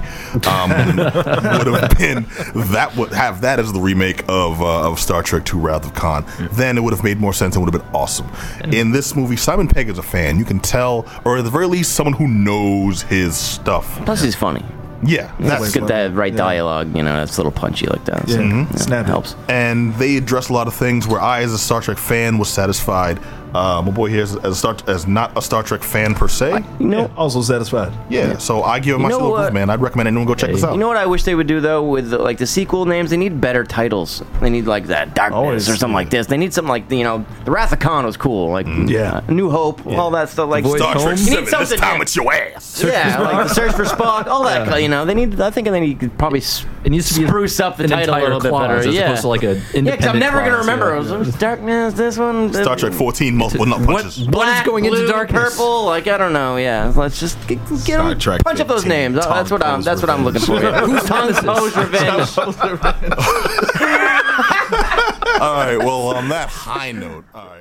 um, 0.48 0.70
would 0.96 1.66
have 1.66 1.98
been 1.98 2.26
that 2.72 2.94
would 2.96 3.12
have 3.12 3.42
that 3.42 3.58
as 3.60 3.72
the 3.72 3.80
remake 3.80 4.22
of 4.28 4.62
uh, 4.62 4.88
of 4.90 4.98
Star 4.98 5.22
Trek 5.22 5.42
II: 5.52 5.60
Wrath 5.60 5.84
of 5.84 5.94
Khan. 5.94 6.24
Then 6.52 6.78
it 6.78 6.82
would 6.82 6.94
have 6.94 7.04
made 7.04 7.18
more 7.18 7.32
sense 7.34 7.54
and 7.56 7.64
would 7.64 7.72
have 7.74 7.82
been 7.82 7.94
awesome. 7.94 8.30
In 8.72 8.92
this 8.92 9.14
movie, 9.14 9.36
Simon 9.36 9.68
Pegg 9.68 9.88
is 9.90 9.98
a 9.98 10.02
fan. 10.02 10.38
You 10.38 10.44
can 10.46 10.58
tell, 10.60 11.06
or 11.26 11.38
at 11.38 11.44
the 11.44 11.50
very 11.50 11.66
least, 11.66 11.92
someone 11.94 12.14
who 12.14 12.28
knows 12.28 13.02
his 13.02 13.36
stuff. 13.36 14.00
Plus, 14.06 14.22
he's 14.22 14.34
funny. 14.36 14.64
Yeah, 15.02 15.32
That's 15.40 15.62
that's 15.62 15.72
good. 15.74 15.88
That 15.88 16.12
right 16.14 16.32
Yeah. 16.32 16.36
dialogue, 16.38 16.94
you 16.94 17.02
know, 17.02 17.16
that's 17.16 17.36
a 17.38 17.40
little 17.40 17.52
punchy 17.52 17.86
like 17.86 18.04
that. 18.04 18.28
So, 18.28 18.38
Yeah. 18.38 18.66
yeah, 18.70 18.76
Snap 18.76 19.06
it. 19.06 19.08
helps. 19.08 19.34
and 19.48 19.94
they 19.94 20.16
address 20.18 20.50
a 20.50 20.52
lot 20.52 20.66
of 20.66 20.74
things 20.74 21.06
where 21.08 21.20
I, 21.20 21.40
as 21.40 21.54
a 21.54 21.58
Star 21.58 21.80
Trek 21.80 21.96
fan, 21.96 22.36
was 22.36 22.50
satisfied. 22.50 23.18
Uh, 23.54 23.82
my 23.84 23.90
boy 23.90 24.08
here, 24.08 24.22
is, 24.22 24.36
as, 24.36 24.52
a 24.52 24.54
Star, 24.54 24.76
as 24.86 25.06
not 25.06 25.36
a 25.36 25.42
Star 25.42 25.62
Trek 25.62 25.82
fan 25.82 26.14
per 26.14 26.28
se, 26.28 26.62
You 26.78 26.86
know, 26.86 27.00
Yeah, 27.02 27.08
also 27.16 27.42
satisfied. 27.42 27.92
yeah. 28.08 28.38
So 28.38 28.62
I 28.62 28.78
give 28.78 28.96
it 28.96 28.98
my 28.98 29.08
know 29.08 29.18
seal 29.18 29.36
of 29.36 29.52
man. 29.52 29.70
I'd 29.70 29.80
recommend 29.80 30.06
anyone 30.08 30.26
go 30.26 30.34
check 30.34 30.50
this 30.52 30.62
out. 30.64 30.72
You 30.72 30.78
know 30.78 30.88
what 30.88 30.96
I 30.96 31.06
wish 31.06 31.24
they 31.24 31.34
would 31.34 31.46
do 31.46 31.60
though 31.60 31.82
with 31.82 32.10
the, 32.10 32.18
like 32.18 32.38
the 32.38 32.46
sequel 32.46 32.84
names? 32.86 33.10
They 33.10 33.16
need 33.16 33.40
better 33.40 33.64
titles. 33.64 34.22
They 34.40 34.50
need 34.50 34.66
like 34.66 34.86
that 34.86 35.14
darkness 35.14 35.36
Always, 35.36 35.68
or 35.68 35.76
something 35.76 35.90
yeah. 35.92 35.96
like 35.96 36.10
this. 36.10 36.26
They 36.26 36.36
need 36.36 36.52
something 36.54 36.68
like 36.68 36.90
you 36.90 37.02
know, 37.04 37.24
the 37.44 37.50
Wrath 37.50 37.72
of 37.72 37.78
Khan 37.80 38.04
was 38.06 38.16
cool. 38.16 38.50
Like 38.50 38.66
Yeah. 38.86 39.20
uh, 39.26 39.32
New 39.32 39.50
Hope, 39.50 39.86
all 39.86 40.10
that 40.12 40.28
stuff. 40.28 40.48
Like 40.48 40.64
Star 40.64 40.94
Trek 40.94 40.96
Home? 40.96 41.08
You 41.10 41.14
need 41.16 41.18
Seven. 41.24 41.44
This 41.44 41.50
something 41.50 41.78
time 41.78 41.94
here. 41.94 42.02
it's 42.02 42.16
your 42.16 42.32
ass. 42.32 42.82
yeah, 42.84 43.20
like 43.20 43.48
the 43.48 43.54
Search 43.54 43.72
for 43.72 43.84
Spock, 43.84 44.26
all 44.26 44.44
that. 44.44 44.68
kind- 44.68 44.82
You 44.82 44.88
know, 44.88 45.04
they 45.04 45.14
need. 45.14 45.40
I 45.40 45.50
think 45.50 45.68
they 45.68 45.80
need 45.80 46.16
probably 46.18 46.40
It 46.84 46.90
needs 46.90 47.12
to 47.12 47.20
be 47.20 47.26
spruce 47.26 47.58
up 47.60 47.76
the 47.76 47.88
title 47.88 47.98
a 47.98 48.02
entire 48.18 48.22
little 48.24 48.40
bit 48.40 48.48
clause 48.50 48.68
better. 48.68 48.88
as 48.88 48.94
yeah, 48.94 49.02
opposed 49.06 49.22
to 49.22 49.28
like 49.28 49.42
a 49.42 49.54
yeah, 49.54 49.60
because 49.60 49.72
I'm 49.74 49.76
independent 49.86 50.20
never 50.20 50.38
gonna 50.44 50.58
remember. 50.58 50.94
yeah. 50.94 51.28
It 51.28 51.38
darkness. 51.38 51.94
This 51.94 52.16
one. 52.18 52.52
Star 52.52 52.76
Trek 52.76 52.92
14, 52.92 53.36
multiple 53.40 53.66
nut 53.66 53.84
punches. 53.86 54.20
What 54.26 54.32
Black, 54.32 54.64
is 54.64 54.70
going 54.70 54.84
into 54.84 54.98
blue, 54.98 55.08
darkness? 55.08 55.56
Purple, 55.56 55.84
like 55.86 56.06
I 56.06 56.16
don't 56.18 56.32
know. 56.32 56.56
Yeah, 56.56 56.92
let's 56.94 57.18
just 57.18 57.36
get, 57.48 57.58
get 57.68 57.78
Star 57.80 58.10
'em- 58.12 58.18
Trek 58.18 58.44
punch 58.44 58.60
up 58.60 58.68
those 58.68 58.84
names. 58.86 59.16
Oh, 59.18 59.22
Tom 59.22 59.34
that's 59.34 59.50
what 59.50 59.64
I'm. 59.64 59.74
Cruise 59.74 59.84
That's 59.86 60.00
what 60.02 60.10
I'm 60.10 60.24
looking 60.24 60.40
for. 60.42 60.54
Revenge. 60.54 60.74
Yeah. 60.74 60.86
Who's 60.86 61.04
Tom 61.08 61.32
Cruise 61.32 61.76
Revenge? 61.76 62.38
All 65.40 65.54
right. 65.56 65.78
Well, 65.78 66.14
on 66.16 66.28
that 66.28 66.48
high 66.50 66.92
note, 66.92 67.24
all 67.34 67.46
right. 67.46 67.56